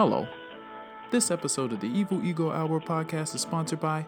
[0.00, 0.26] Hello.
[1.10, 4.06] This episode of the Evil Ego Hour podcast is sponsored by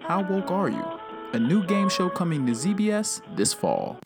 [0.00, 0.84] How Woke Are You?
[1.32, 3.98] A new game show coming to ZBS this fall.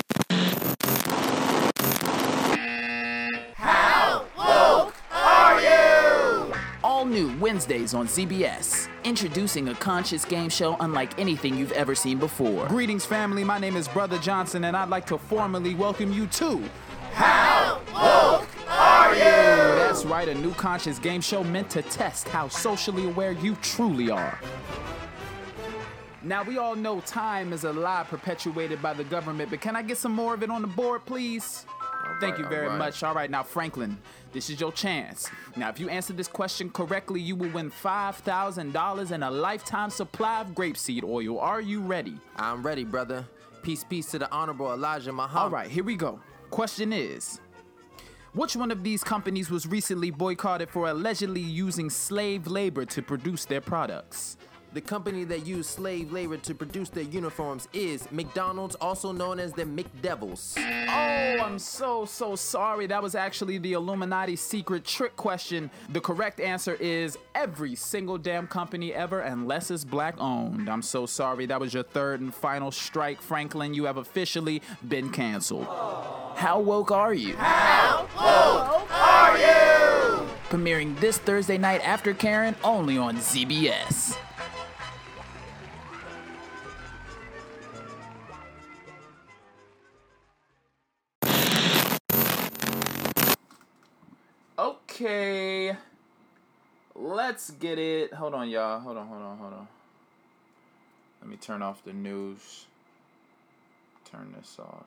[3.56, 6.54] How woke are you?
[6.84, 8.86] All new Wednesdays on ZBS.
[9.02, 12.68] Introducing a conscious game show unlike anything you've ever seen before.
[12.68, 13.42] Greetings, family.
[13.42, 16.62] My name is Brother Johnson, and I'd like to formally welcome you to
[20.04, 24.10] That's right, a new conscious game show meant to test how socially aware you truly
[24.10, 24.38] are.
[26.22, 29.80] Now, we all know time is a lie perpetuated by the government, but can I
[29.80, 31.64] get some more of it on the board, please?
[32.20, 32.76] Thank you very right.
[32.76, 33.02] much.
[33.02, 33.96] All right, now, Franklin,
[34.30, 35.30] this is your chance.
[35.56, 40.42] Now, if you answer this question correctly, you will win $5,000 and a lifetime supply
[40.42, 41.38] of grapeseed oil.
[41.38, 42.18] Are you ready?
[42.36, 43.24] I'm ready, brother.
[43.62, 45.38] Peace, peace to the Honorable Elijah Muhammad.
[45.38, 46.20] All right, here we go.
[46.50, 47.40] Question is
[48.34, 53.44] Which one of these companies was recently boycotted for allegedly using slave labor to produce
[53.44, 54.36] their products?
[54.74, 59.52] The company that used slave labor to produce their uniforms is McDonald's, also known as
[59.52, 60.58] the McDevils.
[60.58, 62.88] Oh, I'm so, so sorry.
[62.88, 65.70] That was actually the Illuminati secret trick question.
[65.90, 70.68] The correct answer is every single damn company ever, unless it's black owned.
[70.68, 71.46] I'm so sorry.
[71.46, 73.74] That was your third and final strike, Franklin.
[73.74, 75.66] You have officially been canceled.
[76.34, 77.36] How woke are you?
[77.36, 80.26] How woke are you?
[80.48, 84.16] Premiering this Thursday night after Karen, only on ZBS.
[94.94, 95.76] Okay.
[96.94, 98.14] Let's get it.
[98.14, 98.78] Hold on, y'all.
[98.78, 99.68] Hold on, hold on, hold on.
[101.20, 102.66] Let me turn off the news.
[104.08, 104.84] Turn this off.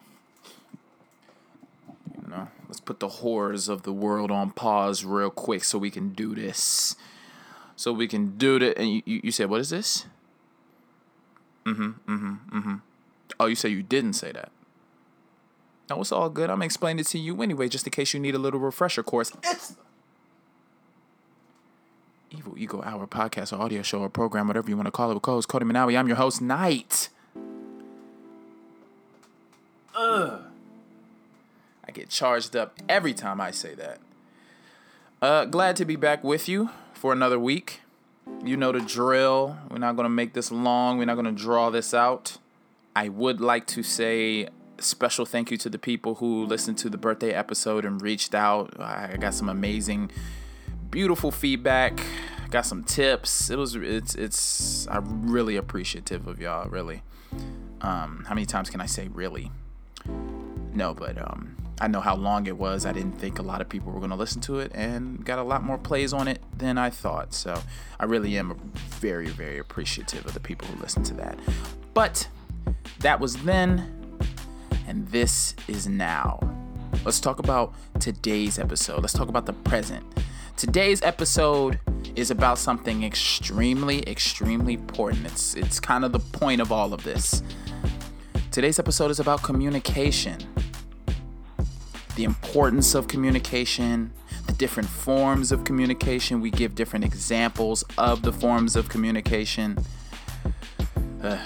[2.24, 5.92] You know, let's put the horrors of the world on pause real quick so we
[5.92, 6.96] can do this.
[7.76, 8.78] So we can do that.
[8.78, 10.06] And you, you, you said, what is this?
[11.66, 12.76] Mm hmm, mm hmm, mm hmm.
[13.42, 14.52] Oh, you said you didn't say that.
[15.90, 16.50] No, it's all good.
[16.50, 19.34] I'm gonna it to you anyway, just in case you need a little refresher course.
[19.44, 19.76] It's
[22.32, 25.14] Evil Ego Hour podcast or audio show or program, whatever you want to call it,
[25.14, 25.98] with co-host Codie Monowi.
[25.98, 27.10] I'm your host, Knight.
[29.96, 30.42] Ugh.
[31.88, 34.00] I get charged up every time I say that.
[35.22, 37.82] Uh, glad to be back with you for another week.
[38.44, 39.58] You know the drill.
[39.70, 40.98] We're not gonna make this long.
[40.98, 42.38] We're not gonna draw this out.
[42.96, 44.50] I would like to say
[44.80, 48.80] special thank you to the people who listened to the birthday episode and reached out.
[48.80, 50.12] I got some amazing,
[50.90, 52.00] beautiful feedback.
[52.50, 53.50] Got some tips.
[53.50, 56.70] It was it's it's I'm really appreciative of y'all.
[56.70, 57.04] Really.
[57.82, 59.52] Um, how many times can I say really?
[60.74, 62.86] No, but um, I know how long it was.
[62.86, 65.40] I didn't think a lot of people were going to listen to it, and got
[65.40, 67.34] a lot more plays on it than I thought.
[67.34, 67.60] So
[68.00, 71.38] I really am very, very appreciative of the people who listened to that.
[71.94, 72.28] But
[73.00, 74.18] that was then,
[74.88, 76.40] and this is now.
[77.06, 79.02] Let's talk about today's episode.
[79.02, 80.04] Let's talk about the present.
[80.58, 81.80] Today's episode
[82.16, 85.28] is about something extremely, extremely important.
[85.28, 87.44] It's it's kind of the point of all of this.
[88.50, 90.40] Today's episode is about communication.
[92.16, 94.12] The importance of communication,
[94.48, 96.42] the different forms of communication.
[96.42, 99.78] We give different examples of the forms of communication.
[101.22, 101.38] Uh,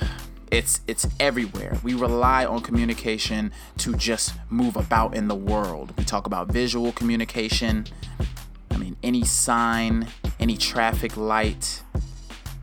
[0.51, 1.77] it's it's everywhere.
[1.83, 5.93] We rely on communication to just move about in the world.
[5.97, 7.87] We talk about visual communication.
[9.03, 10.07] Any sign,
[10.39, 11.81] any traffic light,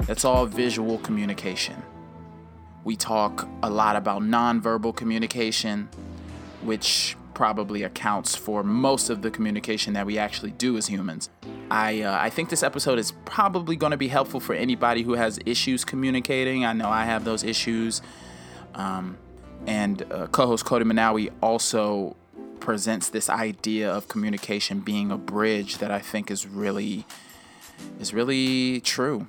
[0.07, 1.83] that's all visual communication.
[2.85, 5.89] We talk a lot about nonverbal communication,
[6.63, 11.31] which probably accounts for most of the communication that we actually do as humans.
[11.71, 15.15] I uh, I think this episode is probably going to be helpful for anybody who
[15.15, 16.65] has issues communicating.
[16.65, 18.03] I know I have those issues.
[18.75, 19.19] Um,
[19.67, 22.17] and uh, co-host Codie Monowi also
[22.61, 27.07] presents this idea of communication being a bridge that I think is really
[28.01, 29.27] is really true.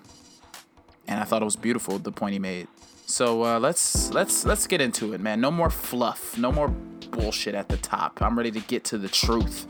[1.08, 2.68] And I thought it was beautiful the point he made.
[3.06, 5.42] So uh, let's let's let's get into it, man.
[5.42, 8.22] No more fluff, no more bullshit at the top.
[8.22, 9.66] I'm ready to get to the truth.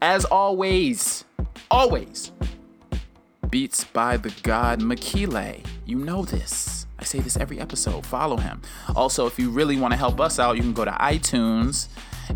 [0.00, 1.24] As always,
[1.70, 2.32] always.
[3.50, 5.64] Beats by the god Mekiile.
[5.84, 6.75] You know this.
[6.98, 8.06] I say this every episode.
[8.06, 8.62] Follow him.
[8.94, 11.88] Also, if you really want to help us out, you can go to iTunes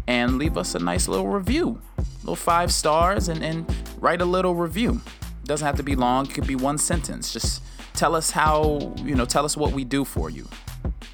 [0.06, 1.80] and leave us a nice little review.
[2.20, 3.66] Little five stars and, and
[3.98, 5.00] write a little review.
[5.42, 7.32] It Doesn't have to be long, it could be one sentence.
[7.32, 7.62] Just
[7.94, 10.46] tell us how, you know, tell us what we do for you.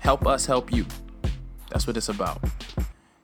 [0.00, 0.86] Help us help you.
[1.70, 2.42] That's what it's about.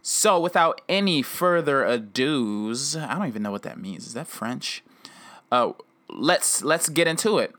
[0.03, 4.07] So, without any further ados, I don't even know what that means.
[4.07, 4.83] Is that French?
[5.51, 5.73] Uh,
[6.09, 7.53] let's let's get into it.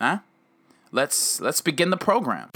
[0.00, 0.20] Huh?
[0.96, 2.48] Let's let's begin the program.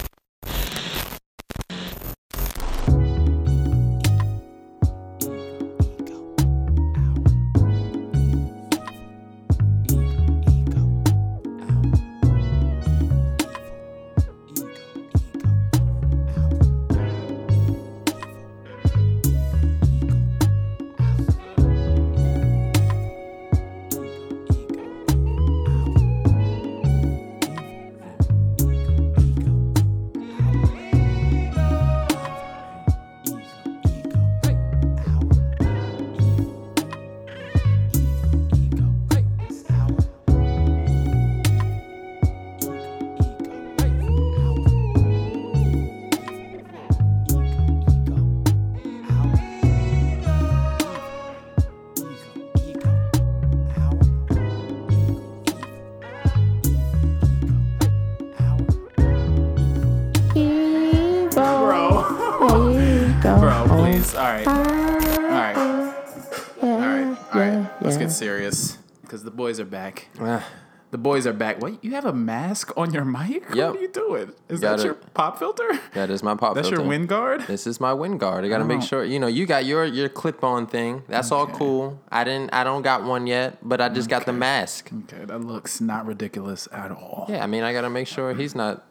[69.51, 70.07] Boys are back.
[70.19, 70.47] Ah,
[70.91, 71.61] The boys are back.
[71.61, 71.83] What?
[71.83, 73.43] You have a mask on your mic?
[73.53, 73.69] Yep.
[73.71, 74.31] What are you doing?
[74.47, 75.67] Is Got that your pop filter?
[75.93, 76.81] that is my pop That's filter.
[76.83, 77.41] your wind guard?
[77.47, 78.45] This is my wind guard.
[78.45, 78.85] I gotta make Oh.
[78.91, 81.03] sure you know you got your your clip on thing.
[81.09, 81.99] That's all cool.
[82.11, 84.89] I didn't I don't got one yet, but I just got the mask.
[85.03, 87.25] Okay, that looks not ridiculous at all.
[87.27, 88.85] Yeah, I mean I gotta make sure he's not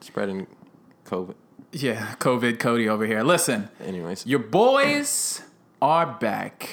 [0.00, 0.46] spreading
[1.04, 1.34] COVID.
[1.72, 3.22] Yeah, COVID Cody over here.
[3.22, 5.42] Listen, Anyways, your boys
[5.82, 6.68] are back.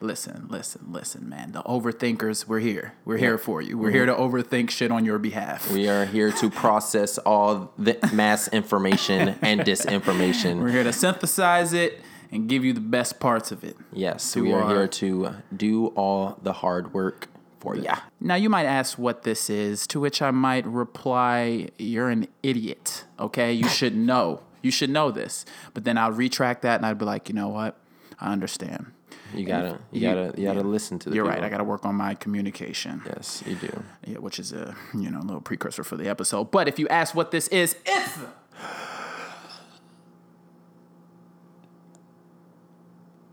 [0.00, 1.52] Listen, listen, listen, man.
[1.52, 2.92] The overthinkers, we're here.
[3.04, 3.78] We're here for you.
[3.78, 5.64] We're here to overthink shit on your behalf.
[5.64, 5.74] Mm-hmm.
[5.74, 10.60] we are here to process all the mass information and disinformation.
[10.60, 12.00] We're here to synthesize it
[12.30, 13.76] and give you the best parts of it.
[13.92, 17.28] Yes, we are our- here to do all the hard work
[17.58, 17.88] for you.
[18.20, 23.04] Now, you might ask what this is, to which I might reply, You're an idiot.
[23.18, 23.52] Okay?
[23.52, 24.42] You should know.
[24.62, 25.44] You should know this.
[25.72, 27.78] But then I'll retract that and I'd be like, You know what?
[28.20, 28.92] I understand.
[29.34, 30.64] You gotta, you, You- gotta, you gotta yeah.
[30.64, 31.14] listen to the.
[31.16, 31.40] You're people.
[31.40, 31.44] right.
[31.46, 33.02] I got to work on my communication.
[33.06, 33.82] Yes, you do.
[34.06, 36.50] Yeah, which is a you know little precursor for the episode.
[36.50, 38.18] But if you ask what this is, it's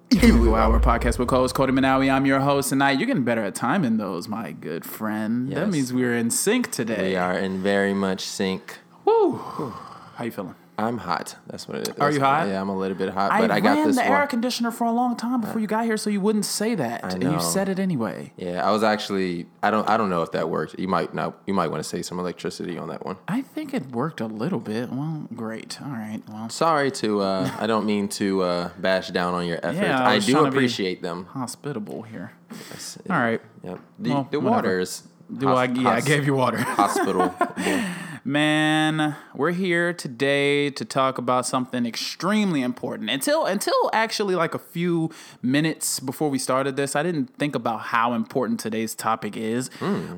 [0.21, 2.11] Go Hour podcast with co-host Codie Monowi.
[2.11, 2.99] I'm your host tonight.
[2.99, 5.51] You're getting better at timing those, my good friend.
[5.51, 7.09] That means we're in sync today.
[7.11, 8.79] We are in very much sync.
[9.05, 9.37] Woo.
[10.15, 10.55] How you feeling?
[10.77, 11.35] I'm hot.
[11.47, 11.95] That's what it is.
[11.99, 12.47] Are you hot?
[12.47, 14.27] Yeah, I'm a little bit hot, but I, I, got ran this the air one.
[14.27, 17.21] conditioner for a long time before you got here, so you wouldn't say that, and
[17.21, 17.33] know.
[17.33, 18.33] you said it anyway.
[18.37, 19.45] Yeah, I was actually.
[19.61, 19.87] I don't.
[19.87, 20.79] I don't know if that worked.
[20.79, 21.37] You might not.
[21.45, 23.17] You might want to say some electricity on that one.
[23.27, 24.89] I think it worked a little bit.
[24.89, 25.79] Well, great.
[25.81, 26.21] All right.
[26.27, 27.21] Well, Sorry to.
[27.21, 29.77] Uh, I don't mean to uh, bash down on your efforts.
[29.77, 31.25] Yeah, I I, do trying to be- appreciate them.
[31.25, 32.31] hospitable here.
[32.71, 33.41] Yes, All right.
[33.63, 33.79] Yep.
[33.99, 35.03] The, Well, the waters.
[35.35, 36.57] Do I, yeah, I gave you water.
[36.57, 37.33] hospital.
[38.25, 43.09] Man, we're here today to talk about something extremely important.
[43.09, 45.11] Until until actually like a few
[45.41, 49.69] minutes before we started this, I didn't think about how important today's topic is.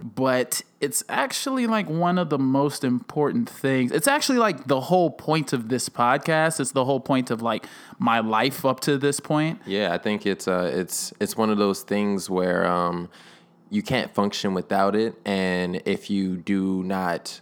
[0.03, 3.91] But it's actually like one of the most important things.
[3.91, 6.59] It's actually like the whole point of this podcast.
[6.59, 7.65] It's the whole point of like
[7.97, 9.61] my life up to this point.
[9.65, 13.09] Yeah, I think it's uh it's it's one of those things where um
[13.71, 17.41] you can't function without it and if you do not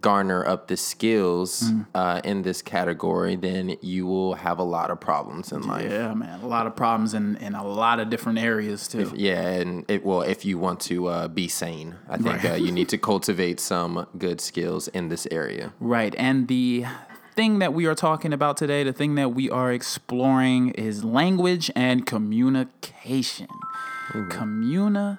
[0.00, 1.86] garner up the skills Mm.
[1.94, 5.90] uh, in this category, then you will have a lot of problems in life.
[5.90, 6.40] Yeah, man.
[6.40, 9.10] A lot of problems in, in a lot of different areas too.
[9.16, 12.70] Yeah, and it well, if you want to uh, be sane, I think uh, you
[12.72, 15.72] need to cultivate some good skills in this area.
[15.80, 16.14] Right.
[16.18, 16.84] And the
[17.34, 21.70] thing that we are talking about today, the thing that we are exploring is language
[21.76, 23.48] and communication.
[24.28, 25.18] Communication.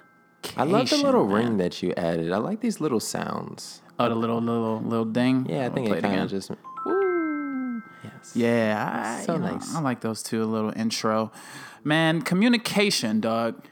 [0.56, 1.34] I love the little man.
[1.34, 2.32] ring that you added.
[2.32, 3.82] I like these little sounds.
[4.00, 5.46] Oh, the little little little ding.
[5.48, 6.50] Yeah, I think it kind of just.
[6.86, 7.82] Woo.
[8.02, 8.32] Yes.
[8.34, 9.74] Yeah, I, So you know, nice.
[9.74, 10.42] I like those two.
[10.42, 11.32] A little intro,
[11.84, 12.22] man.
[12.22, 13.64] Communication, dog.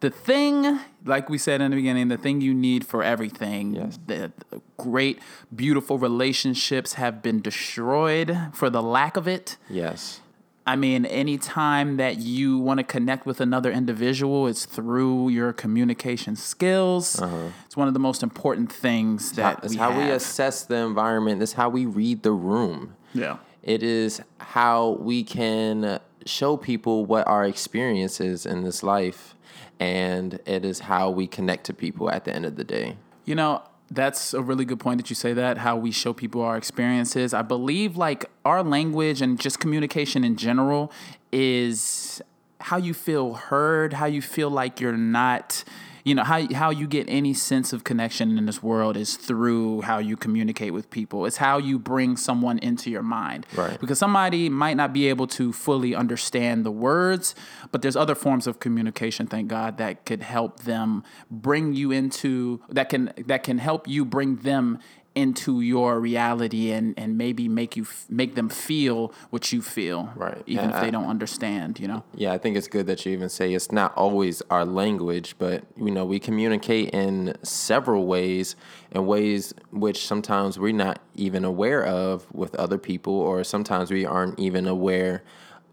[0.00, 3.76] The thing, like we said in the beginning, the thing you need for everything.
[3.76, 4.00] Yes.
[4.04, 5.20] The, the great,
[5.54, 9.58] beautiful relationships have been destroyed for the lack of it.
[9.70, 10.20] Yes.
[10.64, 16.36] I mean, anytime that you want to connect with another individual, it's through your communication
[16.36, 17.20] skills.
[17.66, 19.90] It's one of the most important things that It's we Uh-huh.
[19.92, 21.42] how we assess the environment.
[21.42, 22.94] It's how we read the room.
[23.12, 23.38] yeah.
[23.62, 29.36] It is how we can show people what our experience is in this life.
[29.78, 32.96] And it is how we connect to people at the end of the day.
[33.24, 33.62] You know,
[33.94, 37.34] that's a really good point that you say that, how we show people our experiences.
[37.34, 40.90] I believe like our language and just communication in general
[41.30, 42.22] is
[42.60, 45.64] how you feel heard, how you feel like you're not
[46.04, 49.82] you know how how you get any sense of connection in this world is through
[49.82, 51.26] how you communicate with people.
[51.26, 53.46] It's how you bring someone into your mind.
[53.54, 53.80] Right.
[53.80, 57.34] Because somebody might not be able to fully understand the words,
[57.70, 62.60] but there's other forms of communication, thank God, that could help them bring you into
[62.68, 64.78] that can that can help you bring them
[65.14, 70.10] into your reality and and maybe make you f- make them feel what you feel
[70.16, 70.42] Right.
[70.46, 73.12] even And if they don't understand you know Yeah, I think it's good that you
[73.12, 78.56] even say it's not always our language, but you know, we communicate in several ways,
[78.90, 84.04] in ways which sometimes we're not even aware of with other people, or sometimes we
[84.06, 85.22] aren't even aware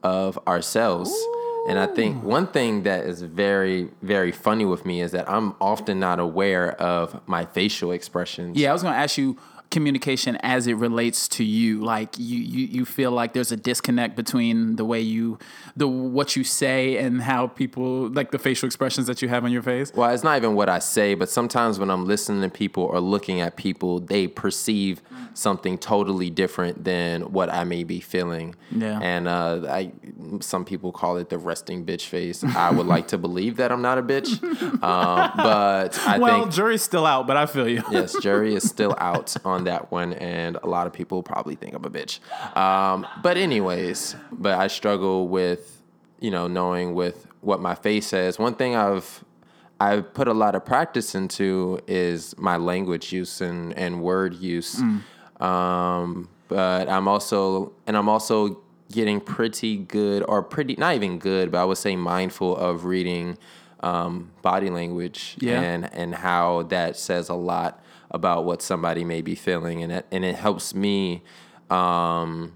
[0.04, 1.12] of ourselves.
[1.68, 5.56] And I think one thing that is very, very funny with me is that I'm
[5.60, 8.58] often not aware of my facial expressions.
[8.58, 9.38] Yeah, I was going to ask you
[9.72, 11.84] communication as it relates to you.
[11.84, 15.38] Like you, you, you feel like there's a disconnect between the way you,
[15.76, 19.52] the what you say and how people like the facial expressions that you have on
[19.52, 19.94] your face.
[19.94, 23.00] Well, it's not even what I say, but sometimes when I'm listening to people or
[23.00, 25.02] looking at people, they perceive
[25.34, 28.56] something totally different than what I may be feeling.
[28.72, 29.00] Yeah.
[29.02, 29.92] And uh, I,
[30.42, 32.44] some people call it the resting bitch face.
[32.44, 34.42] I would like to believe that I'm not a bitch,
[34.84, 37.84] um, but I well, think jury's still out, but I feel you.
[37.92, 41.74] yes, jury is still out on that one, and a lot of people probably think
[41.74, 42.20] I'm a bitch.
[42.58, 45.82] Um, but anyways, but I struggle with
[46.20, 48.38] you know knowing with what my face says.
[48.38, 49.24] One thing I've
[49.80, 54.82] I've put a lot of practice into is my language use and and word use.
[55.40, 61.52] Um, but I'm also and I'm also getting pretty good or pretty not even good,
[61.52, 63.38] but I would say mindful of reading
[63.82, 65.62] um, body language Yeah.
[65.62, 67.82] and and how that says a lot
[68.12, 71.22] about what somebody may be feeling and it, and it helps me
[71.70, 72.54] um,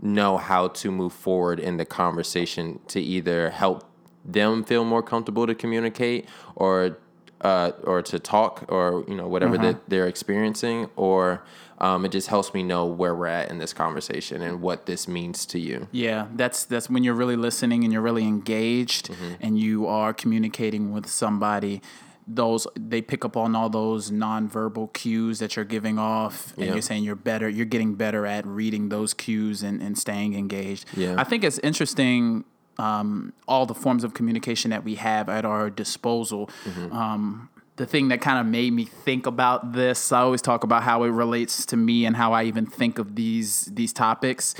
[0.00, 3.84] know how to move forward in the conversation to either help
[4.24, 6.26] them feel more comfortable to communicate
[6.56, 6.98] or
[7.42, 11.42] uh, or to talk or you know whatever that they're experiencing or
[11.78, 15.08] um, it just helps me know where we're at in this conversation and what this
[15.08, 19.34] means to you Yeah, that's that's when you're really listening and you're really engaged Mm-hmm.
[19.40, 21.80] and you are communicating with somebody.
[22.26, 26.72] Those they pick up on all those nonverbal cues that you're giving off, and Yeah.
[26.72, 27.48] you're saying you're better.
[27.50, 30.86] You're getting better at reading those cues and, and staying engaged.
[30.96, 31.16] Yeah.
[31.18, 32.44] I think it's interesting.
[32.78, 36.48] Um, all the forms of communication that we have at our disposal.
[36.64, 36.96] Mm-hmm.
[36.96, 40.84] Um, the thing that kind of made me think about this, I always talk about
[40.84, 44.54] how it relates to me and how I even think of these these topics.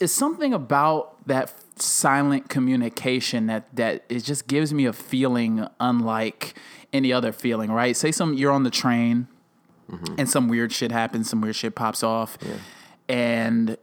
[0.00, 6.54] Is something about that silent communication that that it just gives me a feeling unlike
[6.92, 7.96] any other feeling right?
[7.96, 9.28] Say some you're on the train
[9.90, 10.14] mm-hmm.
[10.16, 12.38] and some weird shit happens some weird shit pops off
[13.08, 13.76] and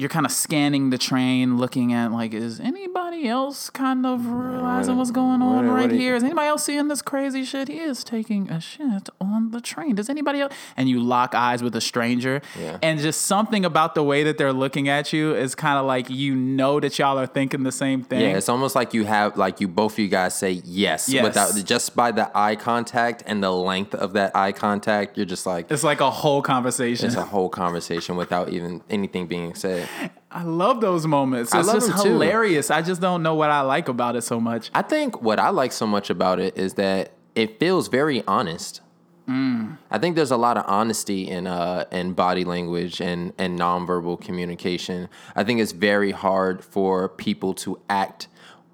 [0.00, 4.96] you're kind of scanning the train looking at like is anybody else kind of realizing
[4.96, 7.68] what's going on what- what right you- here is anybody else seeing this crazy shit
[7.68, 11.62] he is taking a shit on the train does anybody else and you lock eyes
[11.62, 12.78] with a stranger Yeah.
[12.82, 16.08] and just something about the way that they're looking at you is kind of like
[16.08, 19.36] you know that y'all are thinking the same thing Yeah, it's almost like you have
[19.36, 21.22] like you both of you guys say yes, Yes.
[21.22, 25.44] without just by the eye contact and the length of that eye contact, you're just
[25.46, 29.88] like it's like a whole conversation it's a whole conversation without even anything being said.
[30.30, 32.08] i love those moments I it's love just them too.
[32.10, 35.38] hilarious i just don't know what i like about it so much I think what
[35.38, 38.80] I like so much about it is that it feels very honest.
[39.28, 44.20] I think there's a lot of honesty in uh in body language and and nonverbal
[44.20, 45.08] communication.
[45.36, 48.26] I think it's very hard for people to act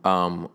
[0.05, 0.49] um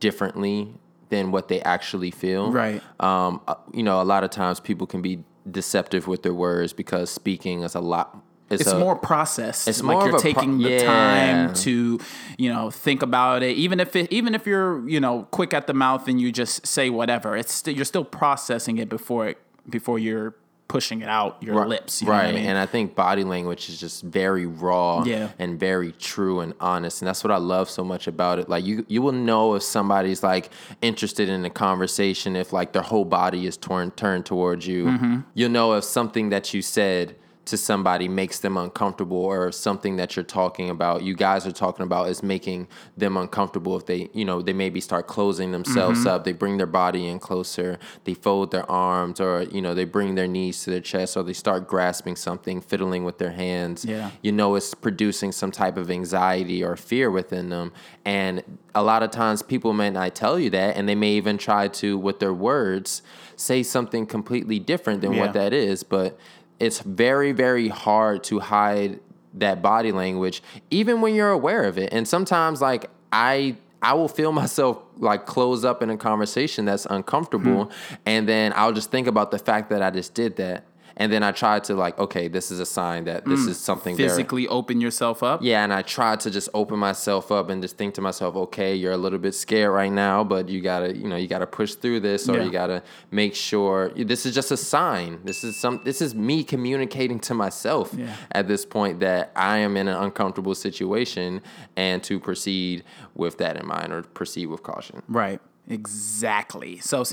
[0.00, 0.72] differently
[1.10, 2.50] than what they actually feel.
[2.52, 2.82] Right.
[3.00, 6.72] Um uh, you know, a lot of times people can be deceptive with their words
[6.72, 9.68] because speaking is a lot it's a- more processed.
[9.68, 10.84] it's like more you're of a pro- taking the yeah.
[10.84, 11.98] time to,
[12.36, 13.56] you know, think about it.
[13.56, 16.66] Even if it, even if you're, you know, quick at the mouth and you just
[16.66, 19.38] say whatever, it's still you're still processing it before it
[19.68, 20.34] before you're
[20.68, 22.02] pushing it out your Right- lips.
[22.02, 22.26] You right.
[22.26, 22.44] I mean?
[22.44, 25.30] And I think body language is just very raw Yeah.
[25.38, 27.00] and very true and honest.
[27.00, 28.50] And that's what I love so much about it.
[28.50, 30.50] Like you you will know if somebody's like
[30.82, 34.84] interested in a conversation if like their whole body is torn turned towards you.
[34.86, 35.16] Mm-hmm.
[35.32, 37.16] You'll know if something that you said
[37.50, 41.82] to somebody makes them uncomfortable or something that you're talking about you guys are talking
[41.84, 46.08] about is making them uncomfortable if they you know they maybe start closing themselves Mm-hmm.
[46.08, 49.84] up they bring their body in closer they fold their arms or you know they
[49.84, 53.84] bring their knees to their chest or they start grasping something fiddling with their hands
[53.84, 54.10] Yeah.
[54.22, 57.72] you know it's producing some type of anxiety or fear within them
[58.04, 58.42] and
[58.74, 61.68] a lot of times people may not tell you that and they may even try
[61.68, 63.02] to with their words
[63.36, 65.20] say something completely different than Yeah.
[65.22, 66.18] what that is but
[66.60, 69.00] it's very very hard to hide
[69.34, 74.08] that body language even when you're aware of it and sometimes like i I will
[74.08, 77.94] feel myself like close up in a conversation that's uncomfortable, Hmm.
[78.06, 80.64] and then I'll just think about the fact that I just did that,
[80.98, 83.48] and then I try to like, okay, this is a sign that this mm.
[83.48, 85.40] is something Physically open yourself up.
[85.42, 88.74] yeah, and I try to just open myself up and just think to myself, okay,
[88.74, 91.74] you're a little bit scared right now, but you gotta, you know, you gotta push
[91.74, 92.44] through this, or Yeah.
[92.44, 95.20] you gotta make sure this is just a sign.
[95.24, 98.14] This is some, this is me communicating to myself Yeah.
[98.32, 101.40] at this point that I am in an uncomfortable situation,
[101.76, 102.82] and to proceed
[103.14, 105.02] with that in mind, or proceed with caution.
[105.08, 105.40] Right.
[105.70, 106.78] Exactly.
[106.78, 107.04] So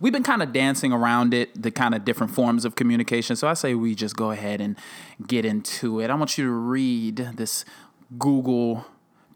[0.00, 3.36] we've been kind of dancing around it, the kind of different forms of communication.
[3.36, 4.78] So I say we just go ahead and
[5.26, 6.08] get into it.
[6.08, 7.64] I want you to read this
[8.18, 8.86] Google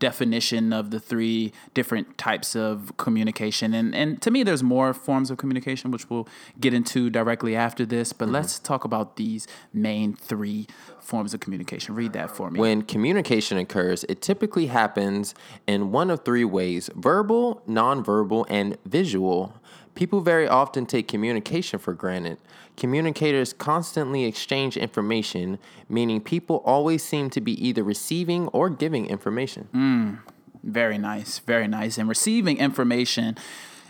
[0.00, 3.73] definition of the three different types of communication.
[3.73, 6.26] And and to me there's more forms of communication which we'll
[6.59, 8.35] get into directly after this, but mm-hmm.
[8.35, 10.66] let's talk about these main 3
[10.99, 11.95] forms of communication.
[11.95, 12.59] Read that for me.
[12.59, 15.35] When communication occurs, it typically happens
[15.66, 19.54] in one of three ways verbal, nonverbal, and visual.
[19.94, 22.38] People very often take communication for granted.
[22.76, 29.68] Communicators constantly exchange information, meaning people always seem to be either receiving or giving information.
[29.73, 30.14] Hmm,
[30.62, 31.99] very nice, very nice.
[31.99, 33.37] And receiving information,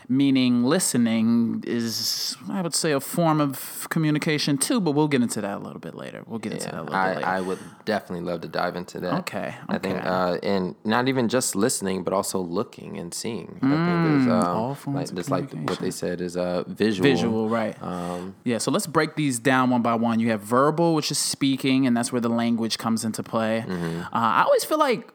[0.07, 4.81] meaning listening, is I would say a form of communication too.
[4.81, 6.23] But we'll get into that a little bit later.
[6.27, 7.27] We'll get into that a little bit I, later.
[7.27, 9.13] I would definitely love to dive into that.
[9.19, 13.59] Okay, I think, uh, and not even just listening, but also looking and seeing.
[13.61, 16.35] I think there's, um, Mm, all forms like, of just like what they said is
[16.35, 17.03] uh, visual.
[17.07, 17.81] Visual, right?
[17.81, 18.57] Um, yeah.
[18.57, 20.19] So let's break these down one by one.
[20.19, 23.63] You have verbal, which is speaking, and that's where the language comes into play.
[23.67, 24.01] Mm-hmm.
[24.01, 25.09] Uh, I always feel like.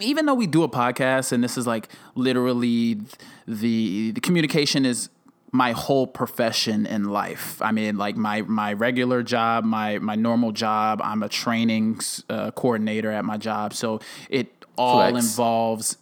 [0.00, 3.00] Even though we do a podcast and this is like literally
[3.46, 5.08] the the communication is
[5.52, 7.60] my whole profession in life.
[7.62, 11.00] I mean, like my my regular job, my my normal job.
[11.02, 15.26] I'm a training uh, coordinator at my job, so it all Flex.
[15.26, 15.96] involves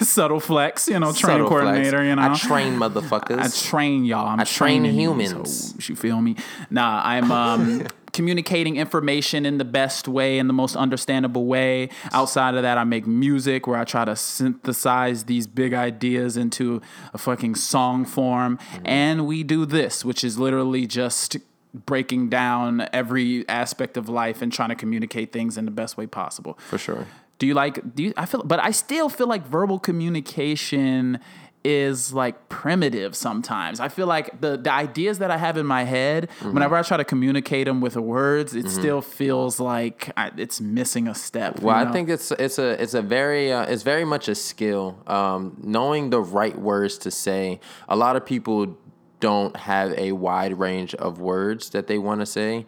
[0.06, 0.88] subtle flex.
[0.88, 1.62] You know, training subtle flex.
[1.62, 2.04] coordinator.
[2.04, 3.38] You know, I train motherfuckers.
[3.38, 4.28] I train y'all.
[4.28, 5.74] I'm I train training you, humans.
[5.84, 6.36] so you feel me?
[6.70, 11.88] Nah, I'm um, communicating information in the best way, in the most understandable way.
[12.12, 16.82] Outside of that, I make music where I try to synthesize these big ideas into
[17.14, 18.58] a fucking song form.
[18.58, 18.86] Mm-hmm.
[18.86, 21.36] And we do this, which is literally just
[21.74, 26.06] breaking down every aspect of life and trying to communicate things in the best way
[26.06, 26.58] possible.
[26.68, 27.06] for sure.
[27.38, 31.18] Do you like do you I feel but I still feel like verbal communication
[31.64, 33.78] is like primitive sometimes.
[33.80, 36.52] I feel like the the ideas that I have in my head, Mm-hmm.
[36.54, 41.06] whenever I try to communicate them with words, it still feels like I, it's missing
[41.08, 41.60] a step.
[41.60, 44.34] you Well, I think it's it's a it's a very uh, it's very much a
[44.34, 44.98] skill.
[45.06, 47.60] Um, knowing the right words to say.
[47.88, 48.76] A lot of people
[49.20, 52.66] don't have a wide range of words that they want to say.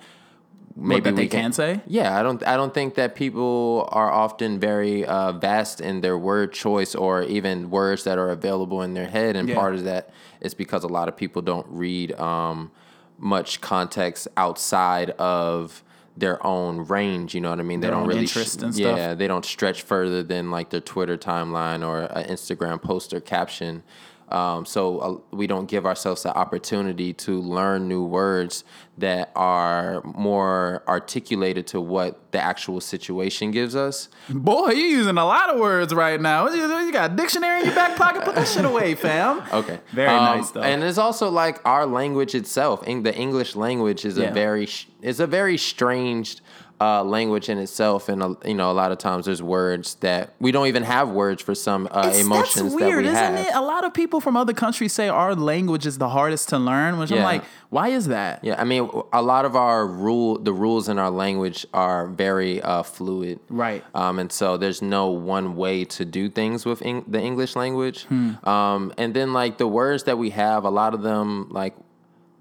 [0.77, 1.81] Maybe that they can say?
[1.87, 2.45] Yeah, I don't.
[2.47, 7.23] I don't think that people are often very uh, vast in their word choice or
[7.23, 9.37] even words that are available in their head.
[9.37, 9.55] And Yeah.
[9.55, 10.11] part of that
[10.41, 12.73] is because a lot of people don't read um,
[13.19, 15.85] much context outside of
[16.17, 17.35] their own range.
[17.35, 17.81] You know what I mean?
[17.81, 18.23] They don't really.
[18.23, 18.97] interest and stuff.
[18.97, 23.21] yeah, they don't stretch further than like their Twitter timeline or an Instagram post or
[23.21, 23.83] caption.
[24.31, 28.65] Um, so uh, we don't give ourselves the opportunity to learn new words
[28.99, 34.09] that are more articulated to what the actual situation gives us.
[34.29, 36.49] Boy, you're using a lot of words right now.
[36.49, 38.25] You, got a dictionary in your back pocket?
[38.25, 39.43] Put that shit away, fam.
[39.53, 40.63] Okay, Very Um, nice though.
[40.63, 42.83] And it's also like our language itself.
[42.87, 44.31] In the English language is Yeah.
[44.31, 46.39] a very sh- is a very strange
[46.85, 50.23] uh, language in itself, and uh, you know a lot of times there's words that
[50.39, 53.47] we don't even have words for some uh, emotions that's weird, that we isn't have.
[53.47, 53.55] it?
[53.55, 56.99] A lot of people from other countries say our language is the hardest to learn,
[56.99, 58.45] which I'm like, why is that?
[58.45, 62.61] Yeah, I mean, a lot of our rule, the rules in our language are very
[62.63, 63.83] uh, fluid, Right.
[63.95, 68.05] Um, and so there's no one way to do things with Eng- the English language.
[68.05, 68.49] Hmm.
[68.55, 71.75] Um, and then like the words that we have, a lot of them like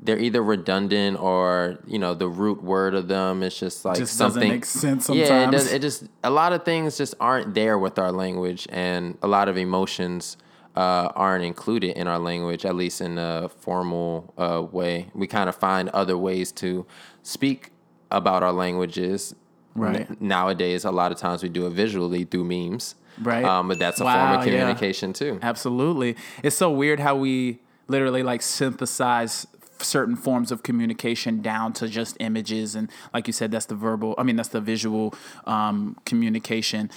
[0.05, 4.19] they're either redundant or you know the root word of them is just like Just
[4.19, 4.49] doesn't something.
[4.51, 5.51] make sense Yeah, it, sometimes.
[5.63, 9.27] does, it just a lot of things just aren't there with our language, and a
[9.27, 10.37] lot of emotions
[10.75, 15.07] uh, aren't included in our language, at least in a formal uh, way.
[15.13, 16.85] We kind of find other ways to
[17.21, 17.71] speak
[18.11, 19.35] about our languages.
[19.75, 20.07] Right.
[20.09, 22.95] N- nowadays, a lot of times we do it visually through memes.
[23.21, 23.43] Right.
[23.45, 24.51] Um, but that's a Wow, form of yeah.
[24.59, 25.39] communication too.
[25.41, 26.15] Absolutely.
[26.41, 29.45] It's so weird how we literally like synthesize
[29.83, 34.15] certain forms of communication down to just images and like you said that's the verbal
[34.17, 35.13] I mean that's the visual
[35.45, 36.89] um, communication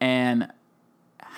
[0.00, 0.48] and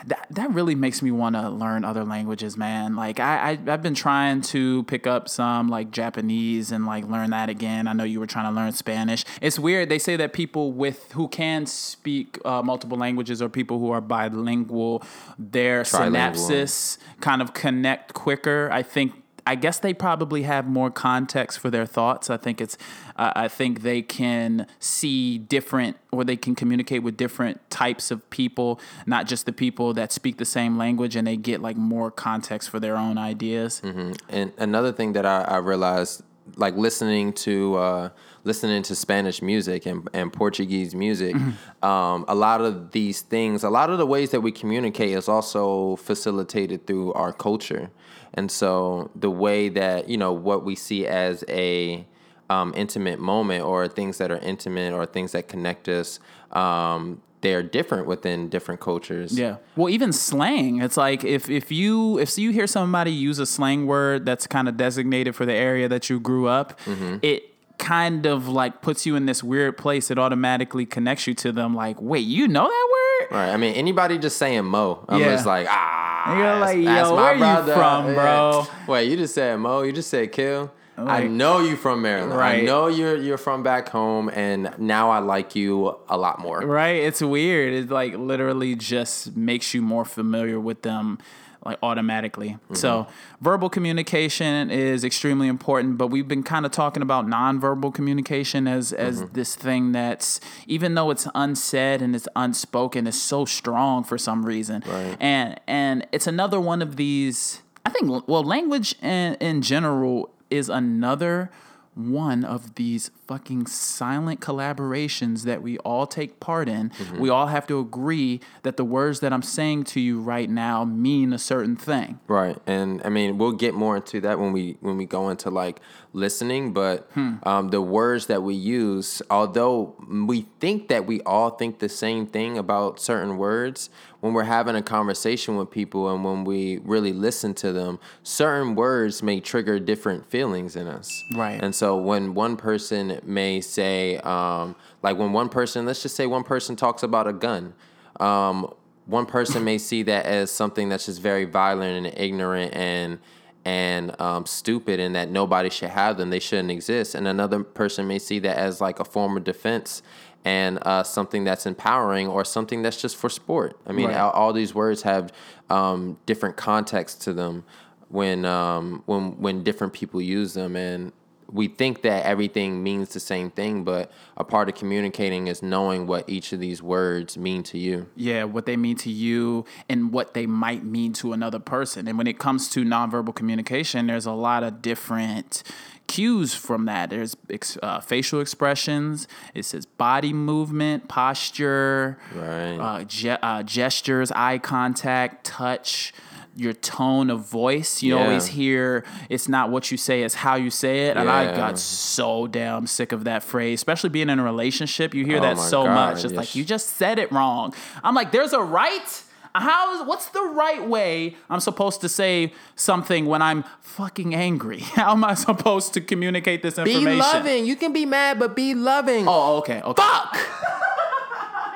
[0.07, 2.97] that that really makes me want to learn other languages, man.
[2.97, 7.31] Like I, I I've been trying to pick up some like Japanese and like learn
[7.31, 7.88] that again.
[7.88, 9.25] I know you were trying to learn Spanish.
[9.40, 9.88] It's weird.
[9.88, 14.01] They say that people with who can speak uh, multiple languages or people who are
[14.01, 15.03] bilingual,
[15.38, 16.35] their Trilingual.
[16.35, 18.69] synapses kind of connect quicker.
[18.73, 19.14] I think
[19.46, 22.30] I guess they probably have more context for their thoughts.
[22.30, 22.78] I think it's,
[23.16, 28.28] uh, I think they can see different, or they can communicate with different types of
[28.30, 32.11] people, not just the people that speak the same language, and they get like more
[32.11, 33.83] context for their own ideas.
[34.28, 36.22] And another thing that I, I realized,
[36.57, 38.09] like listening to uh,
[38.44, 41.35] listening to Spanish music and, and Portuguese music,
[41.83, 45.28] um, a lot of these things, a lot of the ways that we communicate is
[45.28, 47.90] also facilitated through our culture.
[48.35, 52.05] And so the way that you know what we see as a
[52.51, 56.18] um, intimate moment or things that are intimate or things that connect us,
[56.53, 59.38] um, they are different within different cultures.
[59.38, 59.57] Yeah.
[59.77, 60.81] Well, even slang.
[60.81, 64.68] It's like if if you if you hear somebody use a slang word that's kind
[64.68, 66.79] of designated for the area that you grew up,
[67.23, 67.44] it
[67.79, 70.11] kind of like puts you in this weird place.
[70.11, 71.75] It automatically connects you to them.
[71.75, 72.88] Like, wait, you know that
[73.31, 73.37] word?
[73.37, 73.53] Right.
[73.53, 75.31] I mean, anybody just saying Mo, I'm Yeah.
[75.33, 76.13] just like, ah.
[76.27, 77.75] And you're like, yo, my where you brother.
[77.75, 78.15] from, Yeah.
[78.15, 78.67] bro?
[78.89, 79.83] Wait, you just said Mo.
[79.83, 80.71] You just said Kill.
[80.97, 82.41] I know you from Maryland.
[82.41, 86.61] I know you're you're from back home, and now I like you a lot more.
[86.61, 87.03] Right?
[87.03, 87.75] It's weird.
[87.75, 91.19] It like literally just makes you more familiar with them
[91.64, 92.50] like automatically.
[92.50, 92.74] Mm-hmm.
[92.74, 93.07] So,
[93.40, 98.92] verbal communication is extremely important, but we've been kind of talking about nonverbal communication as
[98.92, 99.35] as mm-hmm.
[99.35, 104.44] this thing that's even though it's unsaid and it's unspoken, is so strong for some
[104.44, 104.83] reason.
[104.87, 105.16] Right.
[105.20, 110.68] And and it's another one of these I think well, language in, in general is
[110.68, 111.50] another
[111.94, 116.90] one of these fucking silent collaborations that we all take part in.
[117.18, 120.85] We all have to agree that the words that I'm saying to you right now
[120.85, 122.18] mean a certain thing.
[122.26, 125.50] Right, and I mean we'll get more into that when we when we go into
[125.50, 125.80] like
[126.12, 126.72] listening.
[126.72, 127.09] But
[127.44, 132.26] um, the words that we use, although we think that we all think the same
[132.26, 133.90] thing about certain words,
[134.25, 138.75] when we're having a conversation with people and when we really listen to them, certain
[138.75, 141.11] words may trigger different feelings in us.
[141.35, 141.63] Right.
[141.63, 146.27] and so when one person may say, um, like when one person, let's just say
[146.27, 147.75] one person talks about a gun.
[148.19, 148.73] Um,
[149.05, 153.19] one person may see that as something that's just very violent and ignorant and
[153.64, 157.14] and um, stupid and that nobody should have them they shouldn't exist.
[157.14, 160.03] And another person may see that as like a form of defense
[160.44, 163.79] and uh, something that's empowering or something that's just for sport.
[163.87, 164.16] I mean Right.
[164.16, 165.33] all, all these words have
[165.70, 167.64] um, different contexts to them
[168.09, 170.77] when um, when when different people use them.
[170.77, 171.12] And
[171.55, 176.07] we think that everything means the same thing but a part of communicating is knowing
[176.07, 180.12] what each of these words mean to you Yeah, what they mean to you and
[180.12, 182.09] what they might mean to another person.
[182.09, 185.62] And when it comes to nonverbal communication, there's a lot of different
[186.09, 187.11] cues from that.
[187.11, 192.77] There's ex- uh, facial expressions, it says body movement, posture, Right.
[192.79, 196.12] uh, ge- uh, gestures, eye contact, touch.
[196.57, 198.23] Your tone of voice, you Yeah.
[198.23, 201.17] always hear it's not what you say, it's how you say it.
[201.17, 205.14] And I got so damn sick of that phrase, especially being in a relationship.
[205.14, 206.25] You hear Oh that so God, much.
[206.25, 206.37] It's yes.
[206.37, 207.75] like, you just said it wrong.
[208.05, 209.23] I'm like, there's a right.
[209.57, 214.81] How is what's the right way I'm supposed to say something when I'm fucking angry?
[214.97, 217.05] How am I supposed to communicate this information?
[217.05, 219.81] be loving you can be mad but be loving Oh, okay.
[219.81, 220.03] Okay.
[220.03, 220.38] Fuck.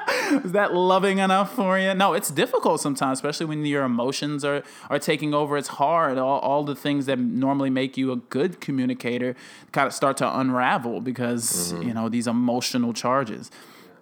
[0.45, 1.93] Is that loving enough for you?
[1.95, 5.57] No, it's difficult sometimes, especially when your emotions are, are taking over.
[5.57, 6.19] It's hard.
[6.19, 9.37] All, all the things that normally make you a good communicator
[9.73, 11.89] kind of start to unravel because, mm-hmm.
[11.89, 13.51] you know, these emotional charges.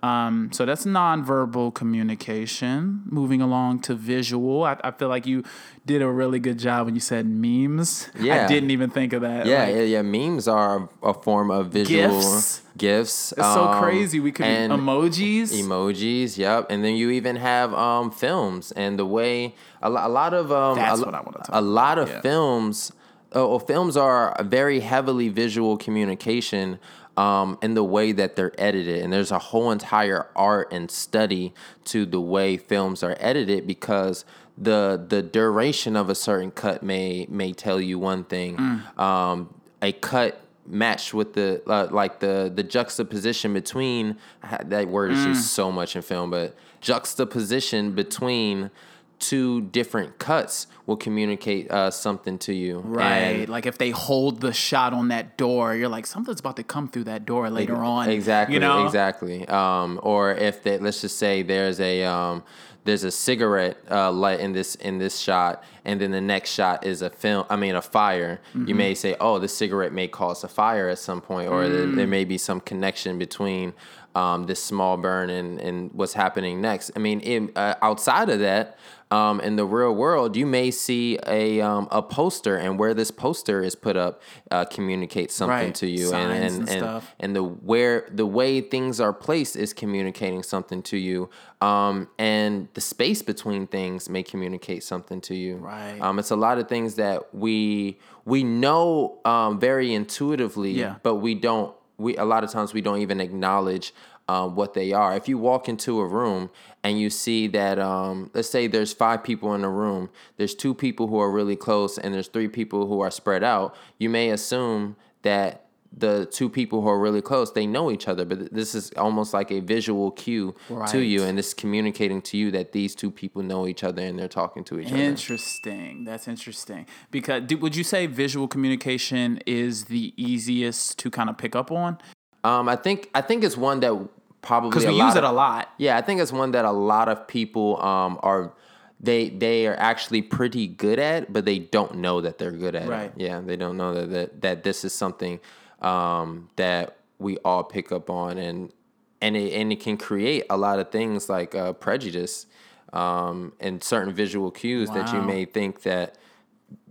[0.07, 3.03] Um, so that's nonverbal communication.
[3.07, 5.43] Moving along to visual, I, I feel like you
[5.85, 8.09] did a really good job when you said memes.
[8.19, 9.47] Yeah, I didn't even think of that.
[9.47, 10.03] Yeah, Like, yeah, yeah.
[10.03, 12.63] Memes are a form of visual gifts.
[12.77, 13.33] gifs.
[13.33, 14.21] It's so um, crazy.
[14.21, 15.53] We could emojis.
[15.63, 16.39] emojis.
[16.39, 20.35] Yep, and then you even have um, films and the way a, lo- a lot
[20.35, 22.21] of um, That's a, what I wanna talk A lot of Yeah.
[22.21, 22.93] films.
[23.33, 26.79] Oh, films are very heavily visual communication.
[27.17, 31.55] Um, in the way that they're edited, and there's a whole entire art and study
[31.87, 34.27] to the way films are edited because
[34.59, 38.57] the the duration of a certain cut may may tell you one thing.
[38.59, 38.99] Mm.
[38.99, 44.19] Um, a cut matched with the uh, like the the juxtaposition between
[44.65, 45.29] that word is Mm.
[45.29, 48.71] used so much in film, but juxtaposition between
[49.19, 52.81] two different cuts will communicate uh, something to you.
[52.81, 53.17] Right.
[53.43, 56.63] And- like if they hold the shot on that door, you're like, something's about to
[56.65, 58.11] come through that door later on.
[58.11, 58.55] Exactly.
[58.55, 58.85] You know?
[58.85, 59.47] Exactly.
[59.49, 62.43] Um, or if they, let's just say there's a um,
[62.85, 66.87] there's a cigarette uh, light in this in this shot, and then the next shot
[66.87, 67.45] is a film.
[67.51, 68.41] I mean, a fire.
[68.55, 68.77] You Mm-hmm.
[68.77, 71.97] may say, "Oh, the cigarette may cause a fire at some point," or there, Mm.
[71.97, 73.73] there may be some connection between
[74.15, 76.93] um, this small burn and and what's happening next.
[76.95, 78.79] I mean, in, uh, outside of that.
[79.11, 83.13] Um, in the real world, you may see a um, a poster, and where this
[83.13, 85.75] poster is put up uh, communicates something Right.
[85.77, 87.15] to you, Signs and and and, and, stuff.
[87.21, 92.67] and the where the way things are placed is communicating something to you um, and
[92.75, 95.99] the space between things may communicate something to you Right.
[96.01, 100.97] um, it's a lot of things that we we know um, very intuitively Yeah.
[101.05, 103.95] but we don't we a lot of times we don't even acknowledge
[104.29, 106.51] um, what they are if you walk into a room
[106.83, 110.75] and you see that um, let's say there's five people in a room there's two
[110.75, 114.31] people who are really close and there's three people who are spread out you may
[114.31, 115.63] assume that
[115.99, 119.33] the two people who are really close they know each other but this is almost
[119.33, 120.55] like a visual cue
[120.89, 121.29] to you Right.
[121.31, 124.65] and it's communicating to you that these two people know each other and they're talking
[124.65, 126.05] to each other Interesting.
[126.05, 126.87] That's interesting.
[127.11, 131.71] Because do, would you say visual communication is the easiest to kind of pick up
[131.71, 131.99] on?
[132.47, 133.95] Um, i think i think it's one that
[134.43, 135.65] probably Because we use it of- a lot.
[135.77, 138.53] Yeah, I think it's one that a lot of people um, are
[139.01, 142.89] they they are actually pretty good at, but they don't know that they're good at
[142.89, 143.07] Right.
[143.17, 143.21] it.
[143.27, 145.41] Yeah, they don't know that that, that this is something
[145.83, 148.73] um, that we all pick up on, and
[149.21, 152.47] and it and it can create a lot of things like uh, prejudice
[152.93, 156.17] um, and certain visual cues that you may think that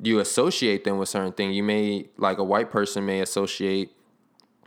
[0.04, 1.56] you associate them with certain things.
[1.56, 3.95] You may like a white person may associate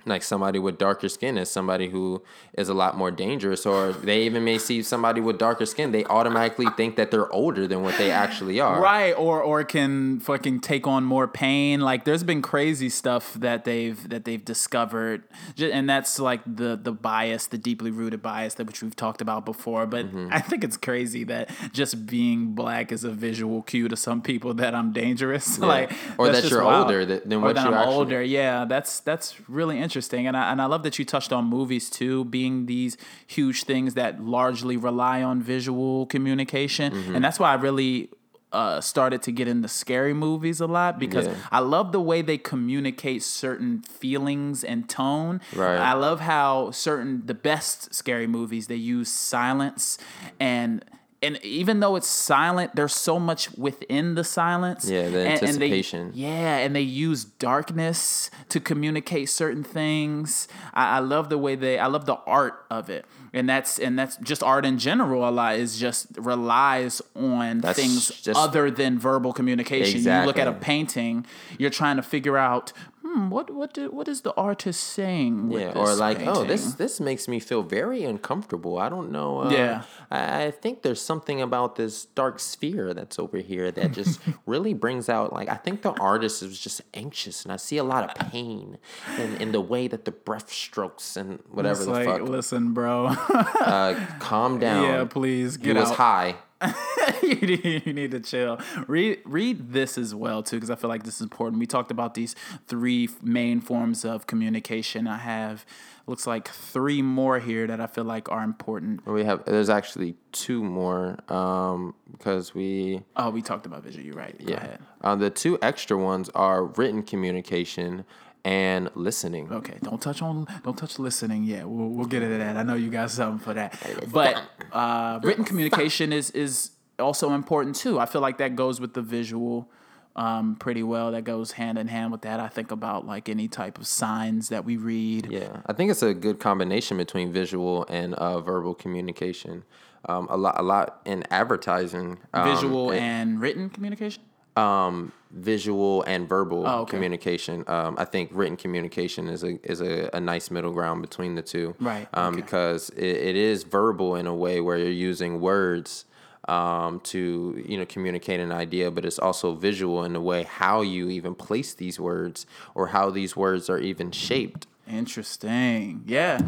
[0.07, 2.23] like somebody with darker skin as somebody who
[2.57, 6.05] is a lot more dangerous or they even may see somebody with darker skin they
[6.07, 10.61] automatically think that they're older than what they actually are Right, or or can fucking
[10.61, 11.81] take on more pain.
[11.81, 15.25] Like there's been crazy stuff that they've that they've discovered,
[15.59, 19.45] and that's like the the bias, the deeply rooted bias that which we've talked about
[19.45, 19.87] before.
[19.87, 20.29] But Mm-hmm.
[20.33, 24.55] I think it's crazy that just being black is a visual cue to some people
[24.55, 25.59] that I'm dangerous.
[25.69, 26.85] Like Or that you're wild.
[26.87, 28.23] older th- than Or what you I'm actually- older.
[28.23, 31.91] Yeah, that's that's really interesting, and I and I love that you touched on movies
[31.91, 37.15] too, being these huge things that largely rely on visual communication, Mm-hmm.
[37.17, 38.11] and that's why I really.
[38.51, 41.35] Uh, started to get into scary movies a lot because Yeah.
[41.53, 45.43] I love the way they communicate certain feelings and tone.
[45.55, 45.77] Right.
[45.77, 49.99] I love how certain the best scary movies they use silence
[50.41, 50.83] and
[51.23, 54.89] and even though it's silent, there's so much within the silence.
[54.89, 56.13] Yeah, the And- and they- anticipation.
[56.15, 60.47] yeah, and they use darkness to communicate certain things.
[60.75, 61.79] I, I love the way they.
[61.79, 65.29] I love the art of it, and that's and that's just art in general.
[65.29, 70.03] A lot is just relies on That's things just- other than verbal communication.
[70.03, 71.27] You look at a painting,
[71.59, 72.73] you're trying to figure out.
[73.03, 75.49] Hmm, what what do, what is the artist saying?
[75.51, 78.77] With yeah, or like, oh, this this makes me feel very uncomfortable.
[78.79, 79.43] I don't know.
[79.43, 79.83] Uh, Yeah.
[80.11, 84.75] I, I think there's something about this dark sphere that's over here that just really
[84.75, 85.33] brings out.
[85.33, 88.79] Like, I think the artist is just anxious, and I see a lot of pain
[89.19, 92.23] in, in the way that the breath strokes and whatever It's the like, fuck.
[92.29, 93.07] listen, bro.
[93.07, 94.83] Uh, calm down.
[94.85, 96.35] yeah, please get He get was high.
[97.23, 98.59] you, need, you need to chill.
[98.87, 101.61] Read read this as well too, because I feel like this is important.
[101.61, 102.35] We talked about these
[102.67, 105.07] three main forms of communication.
[105.07, 105.65] I have
[106.07, 109.07] looks like three more here that I feel like are important.
[109.07, 114.05] We have there's actually two more um, because we Oh, we talked about visual.
[114.05, 114.37] You're right.
[114.39, 114.81] Go yeah ahead.
[115.03, 118.05] uh, the two extra ones are written communication
[118.49, 119.53] and listening.
[119.53, 121.69] Okay, don't touch on don't touch listening yet.
[121.69, 122.57] We'll we'll get into that.
[122.57, 123.79] I know you got something for that.
[124.11, 127.99] But uh, written communication is is also important too.
[128.01, 129.69] I feel like that goes with the visual
[130.17, 131.13] um, pretty well.
[131.13, 132.41] That goes hand in hand with that.
[132.41, 135.29] I think about like any type of signs that we read.
[135.31, 139.65] Yeah, I think it's a good combination between visual and uh, verbal communication.
[140.09, 142.19] Um, a lot, a lot in advertising.
[142.33, 144.23] Um, Visual and- and written communication.
[144.59, 146.91] Um, visual and verbal Oh, okay.
[146.91, 147.65] communication.
[147.67, 151.43] Um, I think written communication is a is a, a nice middle ground between the
[151.43, 151.75] two.
[151.81, 152.41] Right, Um, okay.
[152.43, 156.05] Because it, it is verbal in a way where you're using words
[156.49, 160.81] um, to you know communicate an idea, but it's also visual in the way how
[160.81, 164.67] you even place these words or how these words are even shaped.
[164.91, 166.03] Interesting.
[166.07, 166.39] Yeah,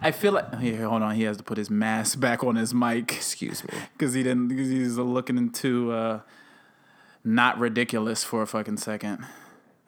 [0.00, 0.88] I feel like here.
[0.88, 1.14] Hold on.
[1.14, 3.12] He has to put his mask back on his mic.
[3.12, 3.70] Excuse me.
[3.92, 6.20] because he didn't because he's looking into uh
[7.24, 9.24] not ridiculous for a fucking second.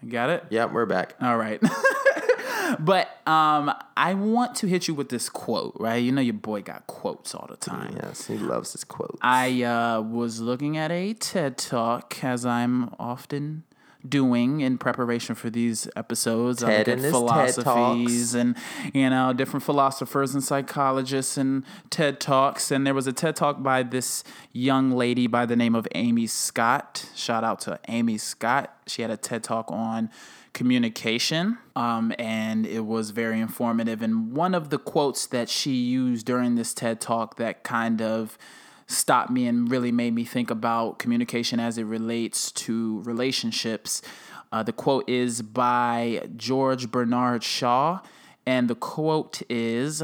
[0.08, 0.44] Got it?
[0.50, 1.14] Yeah, we're back.
[1.20, 1.60] All right.
[2.78, 5.96] but um, I want to hit you with this quote, right?
[5.96, 7.96] You know, your boy got quotes all the time.
[8.02, 9.18] Yes, he loves his quotes.
[9.22, 13.62] I uh, was looking at a TED talk, as I'm often
[14.08, 16.62] doing in preparation for these episodes.
[16.62, 18.56] I Ted at and his TED philosophies and
[18.92, 22.70] you know different philosophers and psychologists and TED talks.
[22.70, 26.26] And there was a TED talk by this young lady by the name of Amy
[26.26, 27.08] Scott.
[27.14, 28.76] Shout out to Amy Scott.
[28.86, 30.10] She had a TED talk on
[30.52, 34.02] communication, um, and it was very informative.
[34.02, 38.36] And one of the quotes that she used during this TED talk that kind of
[38.92, 44.02] stopped me and really made me think about communication as it relates to relationships.
[44.52, 48.00] Uh, the quote is by George Bernard Shaw,
[48.46, 50.02] and the quote is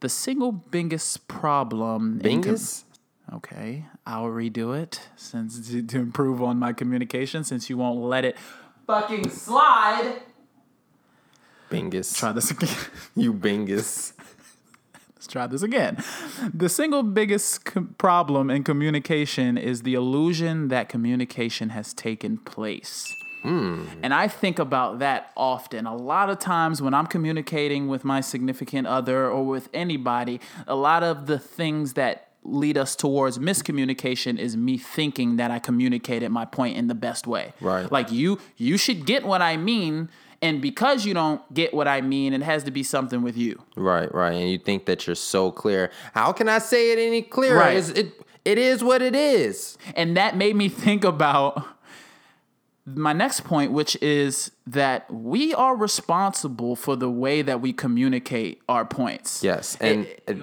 [0.00, 2.20] The single biggest problem.
[2.24, 2.56] in com-
[3.34, 8.24] okay, I'll redo it since to, to improve on my communication since you won't let
[8.24, 8.36] it
[8.86, 10.20] fucking slide.
[11.70, 12.16] Bingus.
[12.16, 12.68] Try this again.
[13.16, 14.12] You bingus.
[15.24, 16.04] Let's try this again.
[16.52, 23.10] The single biggest com- problem in communication is the illusion that communication has taken place.
[23.40, 23.86] Hmm.
[24.02, 25.86] And I think about that often.
[25.86, 30.74] A lot of times when I'm communicating with my significant other or with anybody, a
[30.74, 36.28] lot of the things that lead us towards miscommunication is me thinking that I communicated
[36.28, 37.54] my point in the best way.
[37.62, 37.90] Right.
[37.90, 40.10] Like you you should get what I mean
[40.44, 43.60] and because you don't get what I mean, it has to be something with you.
[43.76, 44.32] Right, right.
[44.34, 45.90] And you think that you're so clear.
[46.12, 47.58] How can I say it any clearer?
[47.58, 47.76] Right.
[47.78, 48.08] It's- It,
[48.44, 49.78] it is what it is.
[49.96, 51.64] And that made me think about
[52.86, 58.60] my next point, which is that we are responsible for the way that we communicate
[58.68, 59.42] our points.
[59.42, 59.76] Yes.
[59.80, 60.34] And uh,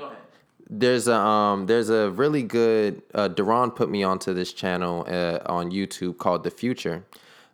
[0.73, 5.39] there's a um there's a really good uh Duran put me onto this channel uh,
[5.45, 7.03] on YouTube called The Futur.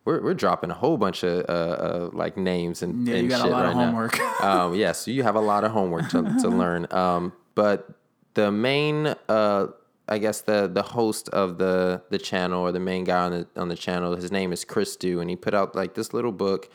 [0.04, 3.28] We're, we're dropping a whole bunch of uh, uh like names and, Yeah, you and
[3.28, 3.84] got a shit lot right of now.
[3.86, 4.20] homework.
[4.42, 6.86] um, yes, you have a lot of homework to, to learn.
[6.90, 7.90] Um, but
[8.34, 9.66] the main, uh,
[10.08, 13.46] I guess the the host of the the channel or the main guy on the
[13.60, 16.32] on the channel, his name is Chris Do, and he put out like this little
[16.32, 16.70] book.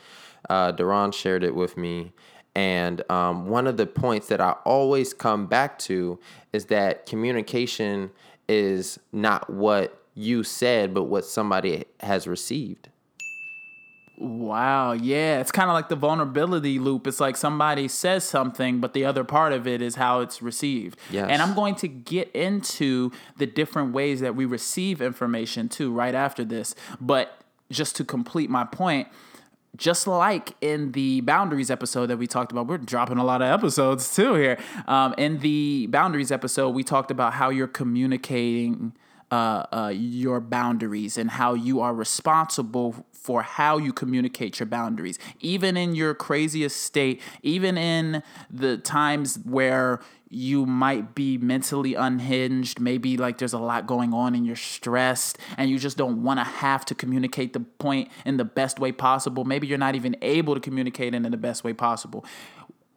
[0.48, 2.12] Uh, Duran shared it with me,
[2.54, 6.18] and um, one of the points that I always come back to
[6.52, 8.10] is that communication
[8.48, 12.88] is not what you said, but what somebody has received.
[14.16, 15.40] Wow, yeah.
[15.40, 17.06] It's kind of like the vulnerability loop.
[17.06, 20.98] It's like somebody says something, but the other part of it is how it's received.
[21.10, 21.28] Yes.
[21.28, 26.14] And I'm going to get into the different ways that we receive information too right
[26.14, 26.76] after this.
[27.00, 27.36] But
[27.70, 29.08] just to complete my point,
[29.76, 33.48] just like in the boundaries episode that we talked about, we're dropping a lot of
[33.48, 34.58] episodes too here.
[34.86, 38.92] Um, in the boundaries episode, we talked about how you're communicating
[39.32, 45.18] uh, uh, your boundaries and how you are responsible for how you communicate your boundaries.
[45.40, 52.78] Even in your craziest state, even in the times where you might be mentally unhinged,
[52.78, 56.38] maybe like there's a lot going on and you're stressed and you just don't want
[56.38, 59.46] to have to communicate the point in the best way possible.
[59.46, 62.26] Maybe you're not even able to communicate it in the best way possible.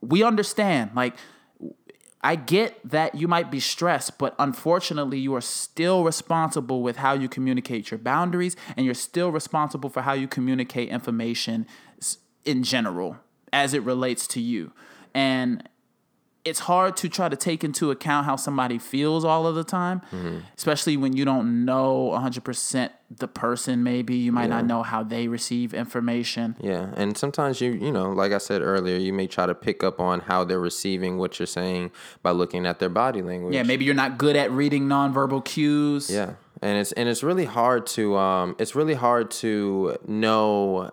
[0.02, 1.16] We understand, like,
[2.22, 7.14] I get that you might be stressed, but unfortunately, you are still responsible with how
[7.14, 11.68] you communicate your boundaries, and you're still responsible for how you communicate information
[12.44, 13.18] in general
[13.54, 14.72] as it relates to you.
[15.14, 15.68] And
[16.48, 20.02] it's hard to try to take into account how somebody feels all of the time,
[20.58, 24.16] especially when you don't know 100% the person, maybe.
[24.16, 26.56] You might not know how they receive information.
[26.60, 29.84] Yeah, and sometimes you you know, like I said earlier, you may try to pick
[29.84, 33.54] up on how they're receiving what you're saying by looking at their body language.
[33.54, 36.10] Yeah, maybe you're not good at reading nonverbal cues.
[36.10, 40.92] Yeah, and it's and it's really hard to um it's really hard to know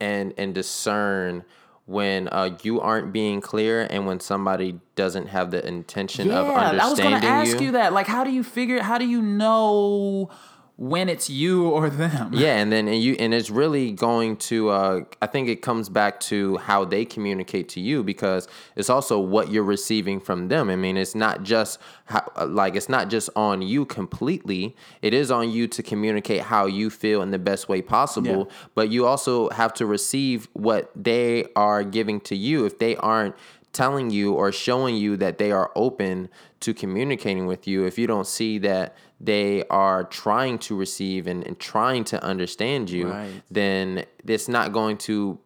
[0.00, 1.44] and and discern
[1.90, 6.76] when uh, you aren't being clear and when somebody doesn't have the intention of understanding,
[6.78, 7.66] Yeah, I was gonna ask you.
[7.66, 7.72] you.
[7.72, 7.92] that.
[7.92, 8.80] Like, how do you figure?
[8.80, 10.30] How do you know
[10.80, 12.30] when it's you or them?
[12.40, 14.70] Yeah, and then and you and it's really going to.
[14.70, 19.18] Uh, I think it comes back to how they communicate to you because it's also
[19.18, 20.70] what you're receiving from them.
[20.70, 24.74] I mean, it's not just how, like it's not just on you completely.
[25.02, 28.48] It is on you to communicate how you feel in the best way possible.
[28.48, 28.56] Yeah.
[28.74, 32.64] But you also have to receive what they are giving to you.
[32.64, 33.34] If they aren't
[33.74, 38.06] telling you or showing you that they are open to communicating with you, if you
[38.06, 43.42] don't see that they are trying to receive and, and trying to understand you, Right.
[43.50, 45.38] then it's not going to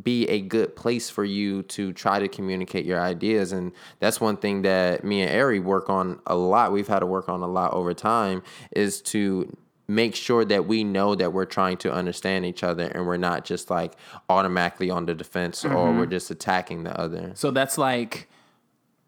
[0.00, 3.52] be a good place for you to try to communicate your ideas.
[3.52, 6.72] And that's one thing that me and Ari work on a lot.
[6.72, 9.54] We've had to work on a lot over time is to
[9.88, 13.44] make sure that we know that we're trying to understand each other and we're not
[13.44, 13.94] just like
[14.30, 15.98] automatically on the defense or mm-hmm.
[15.98, 17.32] we're just attacking the other.
[17.34, 18.28] So that's like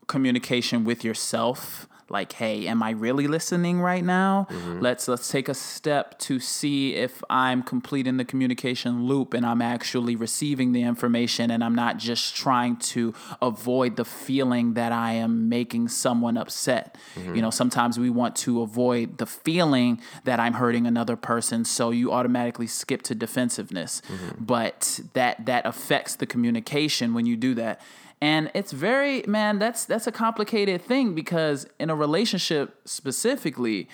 [0.07, 1.89] communication with yourself.
[2.11, 4.47] Like, hey, am I really listening right now?
[4.51, 4.81] Mm-hmm.
[4.81, 9.63] Let's let's take a step to see if I'm completing the communication loop and I'm
[9.63, 15.13] actually receiving the information and I'm not just trying to avoid the feeling that I
[15.13, 16.97] am making someone upset.
[17.17, 17.41] You mm-hmm.
[17.41, 22.13] know, sometimes we want to avoid the feeling that I'm hurting another person, so you
[22.13, 24.03] automatically skip to defensiveness.
[24.09, 24.45] Mm-hmm.
[24.45, 27.81] But that that affects the communication when you do that
[28.25, 33.87] and it's very man that's that's a complicated thing because in a relationship specifically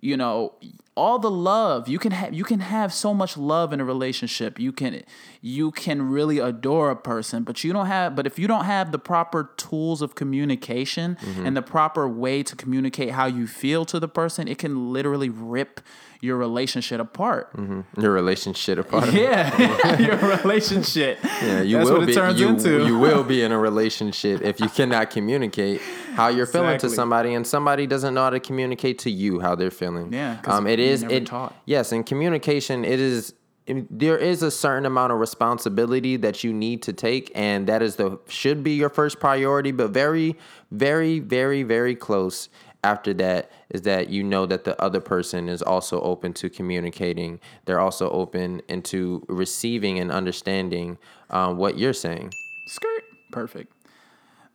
[0.00, 0.52] you know
[0.98, 4.58] all the love you can have you can have so much love in a relationship
[4.58, 5.02] you can
[5.40, 8.90] you can really adore a person but you don't have but if you don't have
[8.90, 11.46] the proper tools of communication mm-hmm.
[11.46, 15.28] and the proper way to communicate how you feel to the person it can literally
[15.28, 15.80] rip
[16.20, 18.00] your relationship apart mm-hmm.
[18.00, 19.12] Your relationship apart.
[19.12, 22.14] yeah your relationship Yeah, you That's will what it be.
[22.14, 22.84] turns you, into.
[22.84, 25.80] you will be in a relationship if you cannot communicate
[26.18, 29.54] how you're feeling to somebody, and somebody doesn't know how to communicate to you how
[29.54, 30.12] they're feeling.
[30.12, 31.26] Yeah, um, it is it.
[31.26, 31.54] taught.
[31.64, 33.34] Yes, in communication, it is
[33.66, 37.96] there is a certain amount of responsibility that you need to take, and that is
[37.96, 39.70] the should be your first priority.
[39.70, 40.36] But very,
[40.72, 42.48] very, very, very close
[42.82, 47.38] after that is that you know that the other person is also open to communicating.
[47.64, 50.98] They're also open into receiving and understanding
[51.30, 52.32] um, what you're saying.
[52.66, 53.04] Skirt.
[53.30, 53.72] Perfect.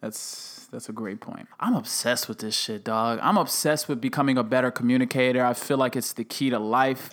[0.02, 1.48] That's that's a great point.
[1.60, 3.20] I'm obsessed with this shit, dog.
[3.22, 5.46] I'm obsessed with becoming a better communicator.
[5.46, 7.12] I feel like it's the key to life.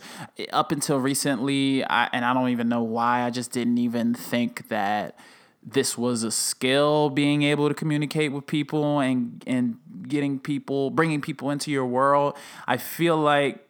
[0.51, 3.23] Up until recently, I, and I don't even know why.
[3.23, 5.19] I just didn't even think that
[5.63, 9.77] this was a skill being able to communicate with people and and
[10.09, 12.37] getting people bringing people into your world.
[12.67, 13.69] I feel like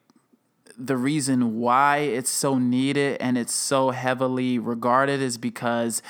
[0.78, 6.01] the reason why it's so needed and it's so heavily regarded is because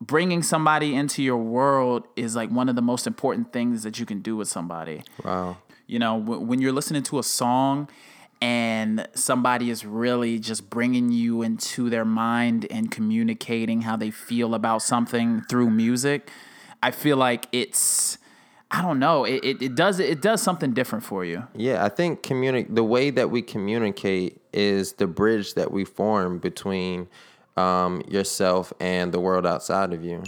[0.00, 4.06] bringing somebody into your world is like one of the most important things that you
[4.06, 5.02] can do with somebody.
[5.24, 5.58] Wow.
[5.86, 7.88] You know, w- when you're listening to a song
[8.42, 14.54] and somebody is really just bringing you into their mind and communicating how they feel
[14.54, 16.30] about something through music,
[16.82, 18.18] I feel like it's
[18.68, 21.46] I don't know, it, it, it does it does something different for you.
[21.54, 26.38] Yeah, I think communi- the way that we communicate is the bridge that we form
[26.38, 27.06] between
[27.56, 30.22] um, yourself and the world outside of you.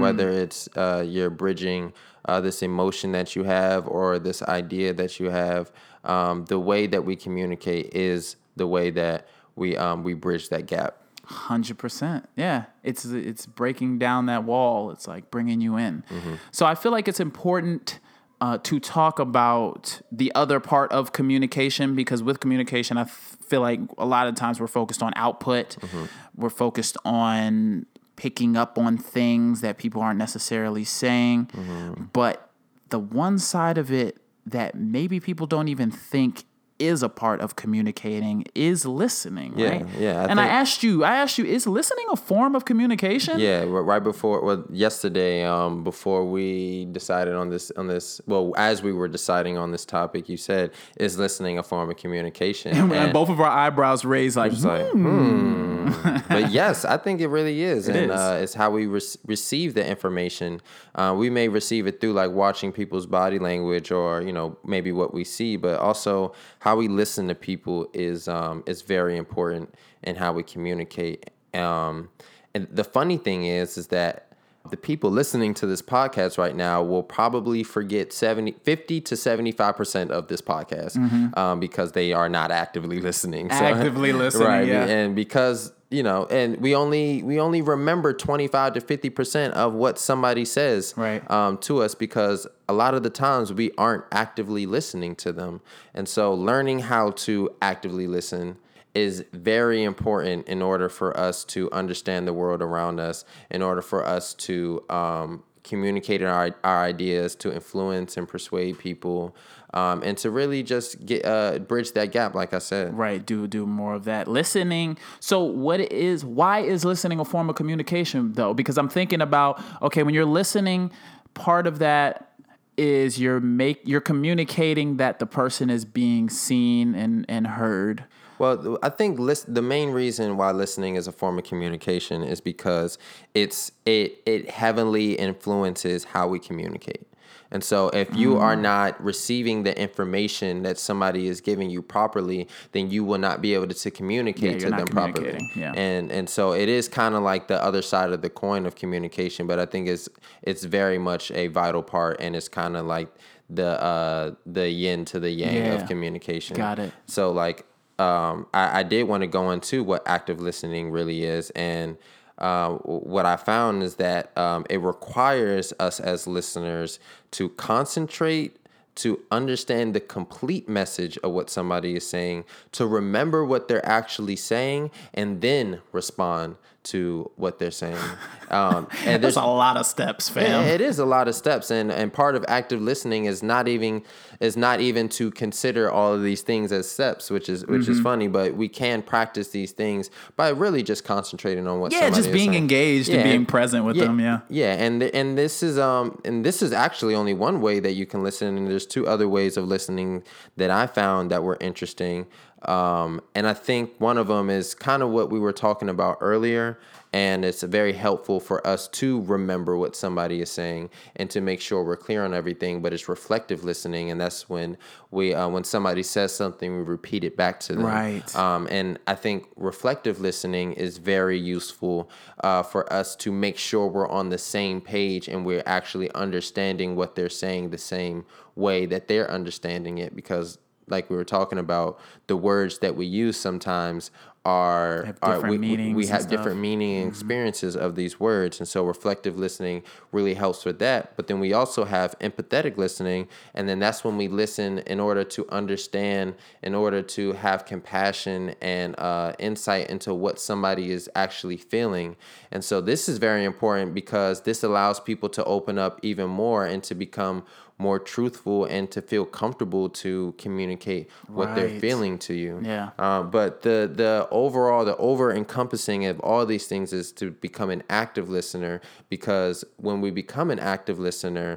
[0.00, 1.92] Whether it's uh, you're bridging
[2.24, 5.72] uh, this emotion that you have or this idea that you have,
[6.04, 10.66] um, the way that we communicate is the way that we um, we bridge that
[10.66, 10.96] gap.
[11.24, 12.28] Hundred percent.
[12.36, 14.90] Yeah, it's it's breaking down that wall.
[14.90, 16.04] It's like bringing you in.
[16.10, 16.34] Mm-hmm.
[16.50, 18.00] So I feel like it's important
[18.42, 23.60] uh, to talk about the other part of communication because with communication, I f- feel
[23.60, 25.76] like a lot of times we're focused on output.
[25.80, 26.04] Mm-hmm.
[26.40, 27.86] We're focused on
[28.16, 32.04] picking up on things that people aren't necessarily saying, Mm-hmm.
[32.12, 32.50] but
[32.88, 36.42] the one side of it that maybe people don't even think
[36.88, 39.86] is a part of communicating is listening, Yeah, right?
[39.98, 43.38] yeah, I and I asked you, I asked you, is listening a form of communication?
[43.38, 48.82] Yeah, right before well yesterday, um, before we decided on this on this well, as
[48.82, 52.72] we were deciding on this topic, you said is listening a form of communication?
[52.82, 55.90] And And both of our eyebrows raised like, it's like, hmm.
[56.28, 58.10] but yes, I think it really is, and is.
[58.10, 60.60] Uh, it's how we re- receive the information.
[60.94, 64.92] Uh, we may receive it through like watching people's body language, or you know maybe
[64.92, 69.74] what we see, but also how we listen to people is um, is very important
[70.02, 71.30] in how we communicate.
[71.54, 72.08] Um,
[72.54, 74.28] and the funny thing is, is that
[74.70, 80.10] the people listening to this podcast right now will probably forget 70, 50 to 75%
[80.10, 83.48] of this podcast um, because they are not actively listening.
[83.50, 84.66] So- Actively listening, right.
[84.68, 84.84] yeah.
[84.86, 89.98] And because, you know, and we only, we only remember 25 to 50% of what
[89.98, 91.28] somebody says Right.
[91.30, 95.60] um, to us because a lot of the times we aren't actively listening to them.
[95.94, 98.56] And so learning how to actively listen
[98.94, 103.82] is very important in order for us to understand the world around us, in order
[103.82, 109.34] for us to um, communicate our, our ideas, to influence and persuade people,
[109.74, 112.96] um, and to really just get uh, bridge that gap, like I said.
[112.96, 114.28] right, do do more of that.
[114.28, 114.98] Listening.
[115.20, 118.54] So what is why is listening a form of communication though?
[118.54, 120.90] Because I'm thinking about, okay, when you're listening,
[121.34, 122.32] part of that
[122.76, 128.04] is you're make you're communicating that the person is being seen and, and heard.
[128.38, 132.40] Well, I think list, the main reason why listening is a form of communication is
[132.40, 132.98] because
[133.34, 137.06] it's it it heavily influences how we communicate.
[137.52, 142.48] And so if you are not receiving the information that somebody is giving you properly,
[142.72, 145.38] then you will not be able to, to communicate Yeah, to them properly.
[145.54, 145.72] yeah.
[145.74, 148.74] And and so it is kind of like the other side of the coin of
[148.74, 150.08] communication, but I think it's
[150.42, 153.08] it's very much a vital part and it's kind of like
[153.50, 155.74] the uh the yin to the yang Yeah.
[155.74, 156.56] of communication.
[156.56, 156.92] Got it.
[157.06, 157.66] So like
[157.98, 161.98] um I, I did want to go into what active listening really is and
[162.42, 166.98] uh, what I found is that um, it requires us as listeners
[167.32, 168.56] to concentrate,
[168.96, 174.36] to understand the complete message of what somebody is saying, to remember what they're actually
[174.36, 177.96] saying, and then respond to what they're saying.
[178.52, 180.66] Um, and There's a lot of steps, yeah, fam.
[180.66, 184.02] it is a lot of steps, and and part of active listening is not even
[184.40, 187.92] is not even to consider all of these things as steps, which is which Mm-hmm.
[187.92, 188.28] is funny.
[188.28, 191.92] But we can practice these things by really just concentrating on what.
[191.92, 192.54] Yeah, just being saying.
[192.62, 194.40] engaged and being present with them, yeah.
[194.50, 198.04] yeah, and and this is um and this is actually only one way that you
[198.04, 200.24] can listen, and there's two other ways of listening
[200.58, 202.26] that I found that were interesting.
[202.68, 206.18] Um, and I think one of them is kind of what we were talking about
[206.20, 206.78] earlier,
[207.12, 211.60] and it's very helpful for us to remember what somebody is saying and to make
[211.60, 212.80] sure we're clear on everything.
[212.80, 214.78] But it's reflective listening, and that's when
[215.10, 217.84] we uh, when somebody says something, we repeat it back to them.
[217.84, 218.36] Right.
[218.36, 222.10] Um, and I think reflective listening is very useful
[222.42, 226.96] uh, for us to make sure we're on the same page and we're actually understanding
[226.96, 230.16] what they're saying the same way that they're understanding it.
[230.16, 230.58] Because,
[230.88, 234.10] like we were talking about, the words that we use sometimes
[234.44, 236.22] are, Have are different we, we- meanings we have.
[236.22, 236.30] Mm-hmm.
[236.30, 241.16] different meaning and experiences of these words and so reflective listening really helps with that
[241.16, 245.22] but then we also have empathetic listening and then that's when we listen in order
[245.22, 251.56] to understand in order to have compassion and uh, insight into what somebody is actually
[251.56, 252.16] feeling
[252.50, 256.66] and so this is very important because this allows people to open up even more
[256.66, 257.44] and to become
[257.88, 260.12] more truthful and to feel comfortable to
[260.44, 261.04] communicate
[261.38, 262.90] what they're feeling to you Yeah.
[263.06, 267.70] uh, but the the overall, the over encompassing of all these things is to become
[267.76, 268.74] an active listener
[269.14, 269.56] because
[269.86, 271.50] when we become an active listener,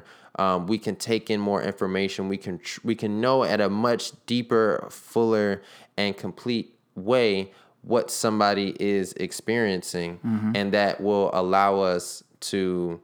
[0.44, 2.20] um, we can take in more information.
[2.28, 5.62] We can tr- we can know at a much deeper, fuller,
[5.96, 6.66] and complete
[7.12, 7.52] way
[7.92, 10.10] what somebody is experiencing,
[10.58, 12.22] and that will allow us
[12.52, 13.00] to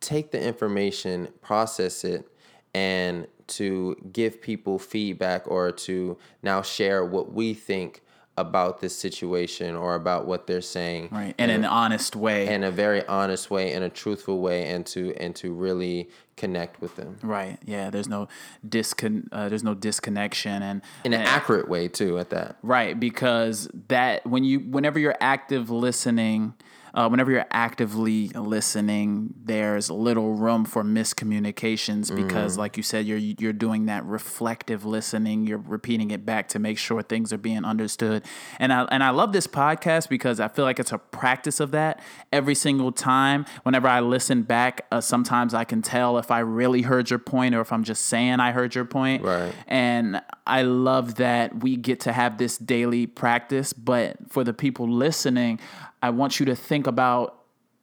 [0.00, 2.26] take the information, process it,
[2.74, 8.02] and to give people feedback or to now share what we think
[8.36, 11.34] about this situation or about what they're saying Right.
[11.36, 12.46] In an honest way.
[12.48, 16.80] in a very honest way in a truthful way and to and to really connect
[16.80, 17.58] with them right.
[17.66, 17.90] Yeah.
[17.90, 18.28] There's no
[18.66, 22.98] discon uh, there's no disconnection and in an and- accurate way too at that Right,
[22.98, 26.54] because that when you whenever you're active listening,
[26.94, 33.18] uh, whenever you're actively listening, there's little room for miscommunications because, like you said, you're
[33.18, 35.46] you're doing that reflective listening.
[35.46, 38.24] You're repeating it back to make sure things are being understood.
[38.58, 41.70] And I and I love this podcast because I feel like it's a practice of
[41.72, 42.00] that
[42.32, 43.46] every single time.
[43.62, 47.54] Whenever I listen back, uh, sometimes I can tell if I really heard your point
[47.54, 49.22] or if I'm just saying I heard your point.
[49.22, 49.54] Right.
[49.66, 53.72] And I love that we get to have this daily practice.
[53.72, 55.60] But for the people listening,
[56.02, 57.36] I want you to think about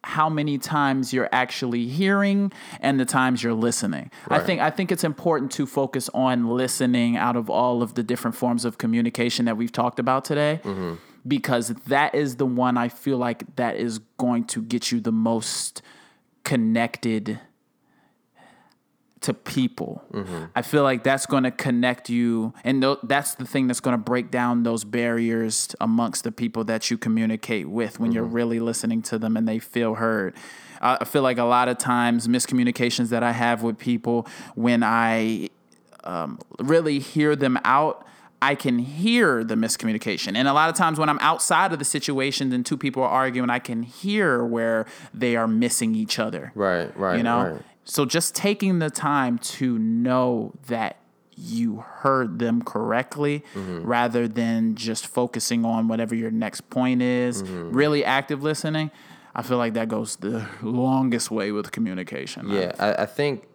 [0.03, 4.09] how many times you're actually hearing and the times you're listening.
[4.30, 8.03] I think I think it's important to focus on listening out of all of the
[8.03, 10.61] different forms of communication that we've talked about today.
[10.63, 10.95] Mm-hmm.
[11.28, 15.11] Because that is the one I feel like that is going to get you the
[15.11, 15.82] most
[16.45, 17.41] connected
[19.28, 20.05] to people.
[20.55, 23.93] I feel like that's going to connect you, and tho- that's the thing that's going
[23.93, 28.61] to break down those barriers amongst the people that you communicate with when you're really
[28.61, 30.34] listening to them and they feel heard.
[30.80, 35.49] I feel like a lot of times miscommunications that I have with people when I
[36.05, 38.05] um, really hear them out.
[38.41, 40.38] I can hear the miscommunication.
[40.38, 43.09] And a lot of times when I'm outside of the situations and two people are
[43.09, 47.61] arguing, I can hear where they are missing each other right right you know right.
[47.89, 50.97] So just taking the time to know that
[51.35, 53.85] you heard them correctly Mm-hmm.
[53.88, 57.71] rather than just focusing on whatever your next point is Mm-hmm.
[57.75, 58.89] really active listening
[59.35, 62.49] i feel like that goes the longest way with communication.
[62.49, 63.45] Yeah, I, I think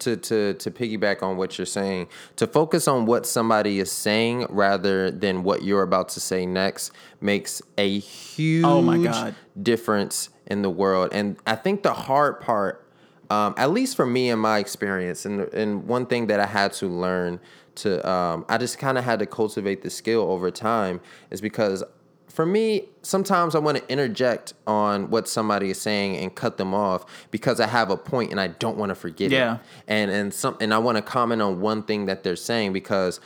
[0.00, 4.46] to to to piggyback on what you're saying, to focus on what somebody is saying
[4.50, 9.34] rather than what you're about to say next makes a huge Oh my God.
[9.62, 11.10] difference in the world.
[11.12, 12.83] And I think the hard part,
[13.30, 16.72] um, at least for me in my experience, and and one thing that I had
[16.74, 17.40] to learn
[17.76, 21.00] to, um, I just kind of had to cultivate the skill over time,
[21.30, 21.82] is because
[22.28, 26.74] for me, sometimes I want to interject on what somebody is saying and cut them
[26.74, 29.54] off because I have a point and I don't want to forget Yeah.
[29.54, 29.60] it.
[29.88, 33.20] And and some and I want to comment on one thing that they're saying because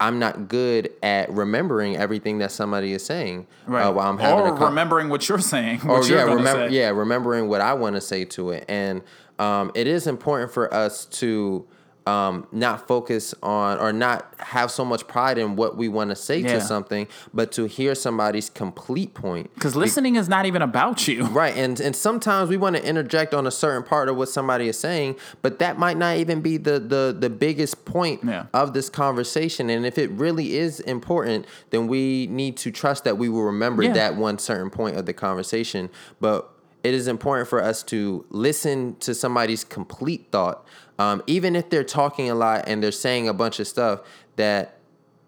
[0.00, 4.54] I'm not good at remembering everything that somebody is saying uh, while I'm having or
[4.54, 5.82] a con- remembering what you're saying.
[5.84, 6.74] or What you're yeah, remember say.
[6.74, 9.02] yeah, remembering what I want to say to it, and
[9.38, 11.66] um, it is important for us to
[12.06, 16.16] um, not focus on or not have so much pride in what we want to
[16.16, 16.52] say Yeah.
[16.52, 19.50] to something, but to hear somebody's complete point.
[19.54, 21.24] Because listening is not even about you.
[21.32, 24.68] Right, and and sometimes we want to interject on a certain part of what somebody
[24.68, 28.46] is saying, but that might not even be the the the biggest point Yeah.
[28.52, 29.70] of this conversation.
[29.70, 33.82] And if it really is important, then we need to trust that we will remember
[33.82, 33.94] Yeah.
[33.94, 35.88] that one certain point of the conversation.
[36.20, 36.50] But
[36.84, 40.64] it is important for us to listen to somebody's complete thought,
[40.98, 44.00] um, even if they're talking a lot and they're saying a bunch of stuff
[44.36, 44.78] that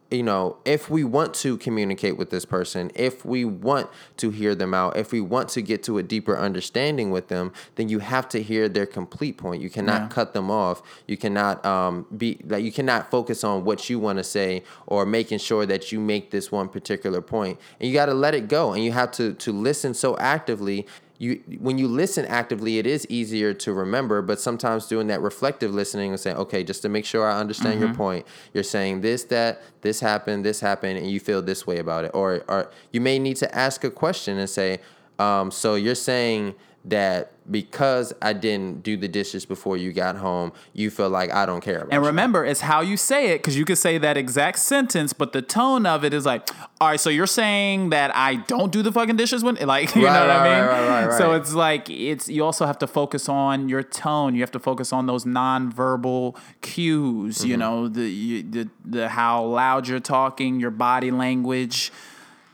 [0.08, 4.54] you know, if we want to communicate with this person, if we want to hear
[4.54, 7.98] them out, if we want to get to a deeper understanding with them, then you
[7.98, 9.60] have to hear their complete point.
[9.60, 10.08] You cannot Yeah.
[10.08, 10.80] cut them off.
[11.08, 15.04] You cannot um, be like you cannot focus on what you want to say or
[15.04, 17.58] making sure that you make this one particular point.
[17.80, 18.74] And you got to let it go.
[18.74, 20.86] And you have to to listen so actively
[21.18, 25.72] you when you listen actively it is easier to remember but sometimes doing that reflective
[25.72, 29.24] listening and saying okay just to make sure i understand your point you're saying this
[29.24, 32.10] that this happened this happened and you feel this way about it.
[32.14, 34.80] Or or you may need to ask a question and say
[35.18, 36.54] um, so you're saying
[36.86, 41.44] that because I didn't do the dishes before you got home, you feel like I
[41.46, 42.06] don't care about And you.
[42.08, 45.42] remember, it's how you say it because you could say that exact sentence, but the
[45.42, 46.48] tone of it is like,
[46.80, 50.04] all right, so you're saying that I don't do the fucking dishes when, like, you
[50.06, 50.68] Right, know what right, I mean?
[50.68, 54.34] right, right, So it's like, it's, you also have to focus on your tone.
[54.34, 57.48] You have to focus on those nonverbal cues, Mm-hmm.
[57.50, 61.92] you know, the, you, the, the, how loud you're talking, your body language,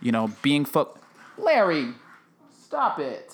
[0.00, 0.96] you know, being fo-
[1.38, 1.88] Larry,
[2.60, 3.31] stop it.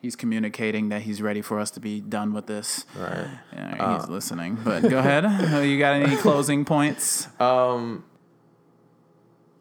[0.00, 2.84] He's communicating that he's ready for us to be done with this.
[2.96, 3.26] Right.
[3.52, 4.56] Yeah, he's listening.
[4.62, 5.24] But go ahead.
[5.66, 7.26] you got any closing points?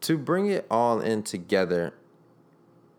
[0.02, 1.94] to bring it all in together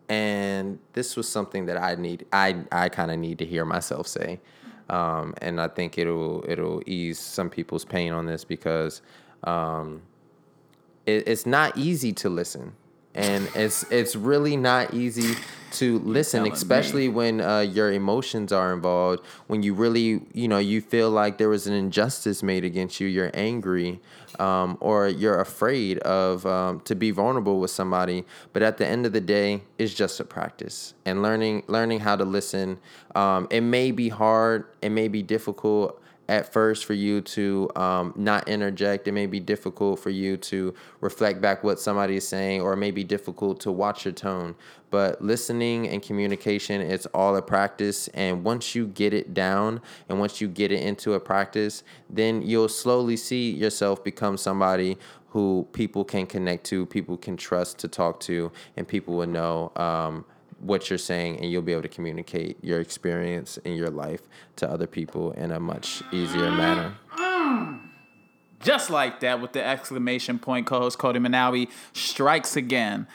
[0.08, 4.06] and this was something that i need i i kind of need to hear myself
[4.06, 4.40] say
[4.90, 9.02] um, and i think it'll it'll ease some people's pain on this because
[9.44, 10.02] um,
[11.06, 12.72] it, it's not easy to listen
[13.14, 15.34] and it's it's really not easy
[15.72, 16.56] to listen telling me.
[16.56, 21.38] especially when uh, your emotions are involved when you really you know you feel like
[21.38, 24.00] there was an injustice made against you you're angry
[24.38, 29.06] um, or you're afraid of um, to be vulnerable with somebody but at the end
[29.06, 32.78] of the day it's just a practice and learning learning how to listen
[33.14, 38.12] um, it may be hard it may be difficult at first for you to um,
[38.14, 39.08] not interject.
[39.08, 42.76] It may be difficult for you to reflect back what somebody is saying, or it
[42.76, 44.54] may be difficult to watch your tone.
[44.90, 48.08] But listening and communication, it's all a practice.
[48.08, 52.42] And once you get it down and once you get it into a practice, then
[52.42, 54.98] you'll slowly see yourself become somebody
[55.30, 59.70] who people can connect to, people can trust to talk to, and people will know.
[59.76, 60.24] Um,
[60.60, 64.22] what you're saying and you'll be able to communicate your experience in your life
[64.56, 66.94] to other people in a much easier manner.
[67.16, 67.80] Mm.
[68.60, 73.06] Just like that, with the exclamation point, co host Codie Monowi strikes again.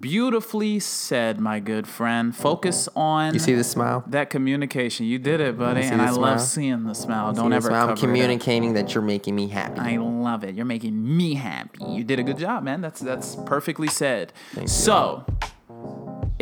[0.00, 2.32] Beautifully said, my good friend.
[2.32, 2.42] Mm-hmm.
[2.42, 4.02] Focus on You see the smile?
[4.06, 5.04] that communication.
[5.04, 5.82] You did it, buddy.
[5.82, 7.32] And I love seeing the smile.
[7.34, 7.90] Don't ever smile?
[7.90, 9.80] I'm communicating that you're making me happy.
[9.80, 10.54] I love it.
[10.54, 11.84] You're making me happy.
[11.84, 12.80] You did a good job, man.
[12.80, 14.32] That's that's perfectly said.
[14.58, 14.66] you.
[14.66, 15.26] so,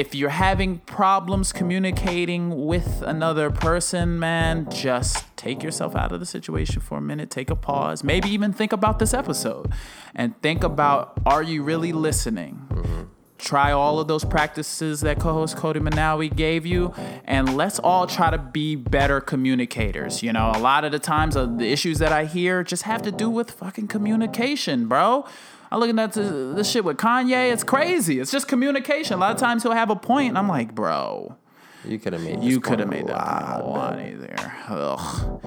[0.00, 6.24] if you're having problems communicating with another person, man, just take yourself out of the
[6.24, 7.28] situation for a minute.
[7.28, 8.02] Take a pause.
[8.02, 9.70] Maybe even think about this episode
[10.14, 13.10] and think about are you really listening?
[13.36, 16.94] Try all of those practices that co-host Codie Monowi gave you,
[17.26, 20.22] and let's all try to be better communicators.
[20.22, 23.02] You know, a lot of the times uh, the issues that I hear just have
[23.02, 25.26] to do with fucking communication, bro.
[25.70, 27.52] I'm looking at this, this shit with Kanye.
[27.52, 28.18] It's crazy.
[28.20, 29.14] It's just communication.
[29.14, 31.36] A lot of times he'll have a point, and I'm like, bro,
[31.84, 32.42] You could have made.
[32.42, 34.52] you could have made that lot a lot easier.
[34.68, 35.40] Ugh.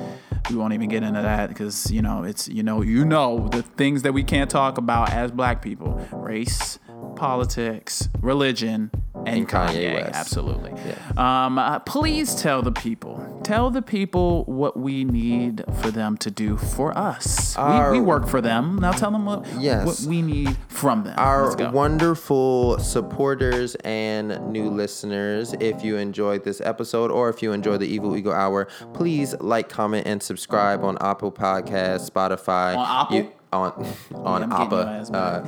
[0.49, 3.61] We won't even get into that because you know it's you know you know the
[3.63, 6.79] things that we can't talk about as Black people: race,
[7.15, 8.91] politics, religion,
[9.25, 9.93] and, And Kanye Kanye.
[9.93, 10.15] West.
[10.15, 10.71] Absolutely.
[11.17, 16.31] Um, uh, please tell the people, tell the people what we need for them to
[16.31, 17.55] do for us.
[17.55, 18.77] Our- we, we work for them.
[18.79, 19.85] Now tell them what Yes.
[19.85, 21.13] what we need from them.
[21.17, 27.77] Our wonderful supporters and new listeners, if you enjoyed this episode or if you enjoy
[27.77, 32.75] the Evil Ego Hour, please like, comment, and subscribe on Apple Podcasts, Spotify.
[32.75, 33.15] On Apple?
[33.17, 35.15] You- on on Apple.
[35.15, 35.45] Uh,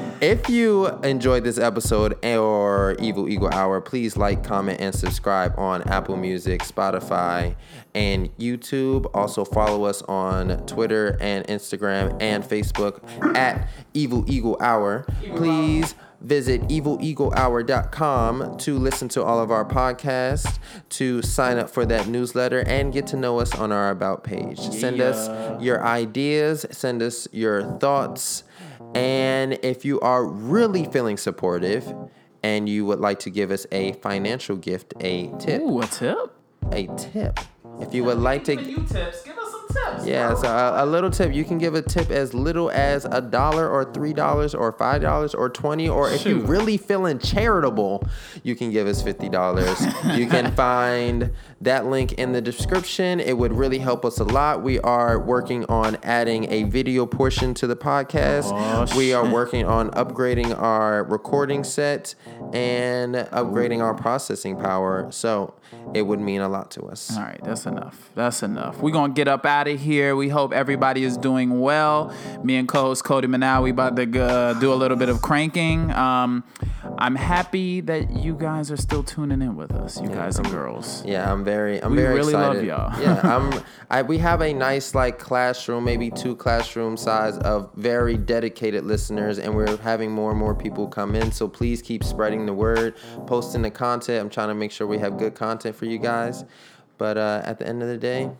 [0.20, 5.82] if you enjoyed this episode or Evil Ego Hour, please like, comment, and subscribe on
[5.88, 7.56] Apple Music, Spotify,
[7.94, 9.10] and YouTube.
[9.14, 13.00] Also, follow us on Twitter and Instagram and Facebook
[13.36, 15.06] at Evil Ego Hour.
[15.34, 20.58] Please visit evilegohour.com to listen to all of our podcasts,
[20.90, 24.58] to sign up for that newsletter, and get to know us on our About page.
[24.60, 25.28] Send us
[25.62, 28.44] your ideas, send us your thoughts,
[28.94, 31.92] and if you are really feeling supportive
[32.42, 36.16] and you would like to give us a financial gift, a tip, Ooh, a tip?
[36.72, 37.38] a tip.
[37.80, 39.22] If you would like to Give you tips.
[39.22, 39.36] Give
[39.72, 40.06] tips.
[40.06, 41.32] yeah, so a, a little tip.
[41.32, 45.02] You can give a tip as little as a dollar or three dollars or five
[45.02, 45.88] dollars or twenty.
[45.88, 48.06] Or if you're really feeling charitable,
[48.42, 49.80] you can give us fifty dollars.
[50.16, 51.30] you can find
[51.60, 53.20] that link in the description.
[53.20, 54.62] It would really help us a lot.
[54.62, 58.50] We are working on adding a video portion to the podcast.
[58.52, 62.14] Oh, we are working on upgrading our recording set
[62.52, 65.10] and upgrading our processing power.
[65.12, 65.54] So
[65.94, 67.16] it would mean a lot to us.
[67.16, 68.10] All right, that's enough.
[68.14, 68.78] That's enough.
[68.78, 70.16] We're gonna get up out of here.
[70.16, 72.14] We hope everybody is doing well.
[72.42, 75.90] Me and co-host Cody Manow, we about to uh, do a little bit of cranking.
[75.92, 76.44] Um,
[76.98, 81.04] I'm happy that you guys are still tuning in with us, you guys and girls.
[81.04, 83.00] Yeah, I'm very, I'm We very really love y'all.
[83.00, 83.62] yeah, I'm.
[83.90, 89.38] I we have a nice like classroom, maybe two classroom size of very dedicated listeners,
[89.38, 91.32] and we're having more and more people come in.
[91.32, 92.94] So please keep spreading the word,
[93.26, 94.20] posting the content.
[94.22, 96.44] I'm trying to make sure we have good content for you guys.
[96.98, 98.30] But uh, at the end of the day,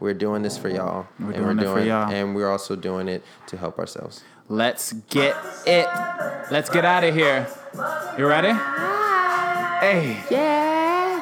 [0.00, 1.06] we're doing this for y'all.
[1.18, 2.10] We're and doing it for y'all.
[2.10, 4.24] and we're also doing it to help ourselves.
[4.48, 5.36] Let's get
[5.66, 5.86] it.
[6.50, 7.46] Let's get out of here.
[8.18, 8.52] You ready?
[9.80, 10.18] Hey.
[10.30, 10.69] Yeah,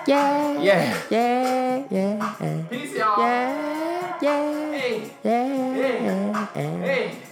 [0.09, 0.94] yeah, Yeah.
[1.11, 3.20] yeah, yeah, Peace, y'all.
[3.20, 5.11] yeah, yeah, Hey.
[5.22, 6.46] yeah.
[6.54, 7.28] Hey.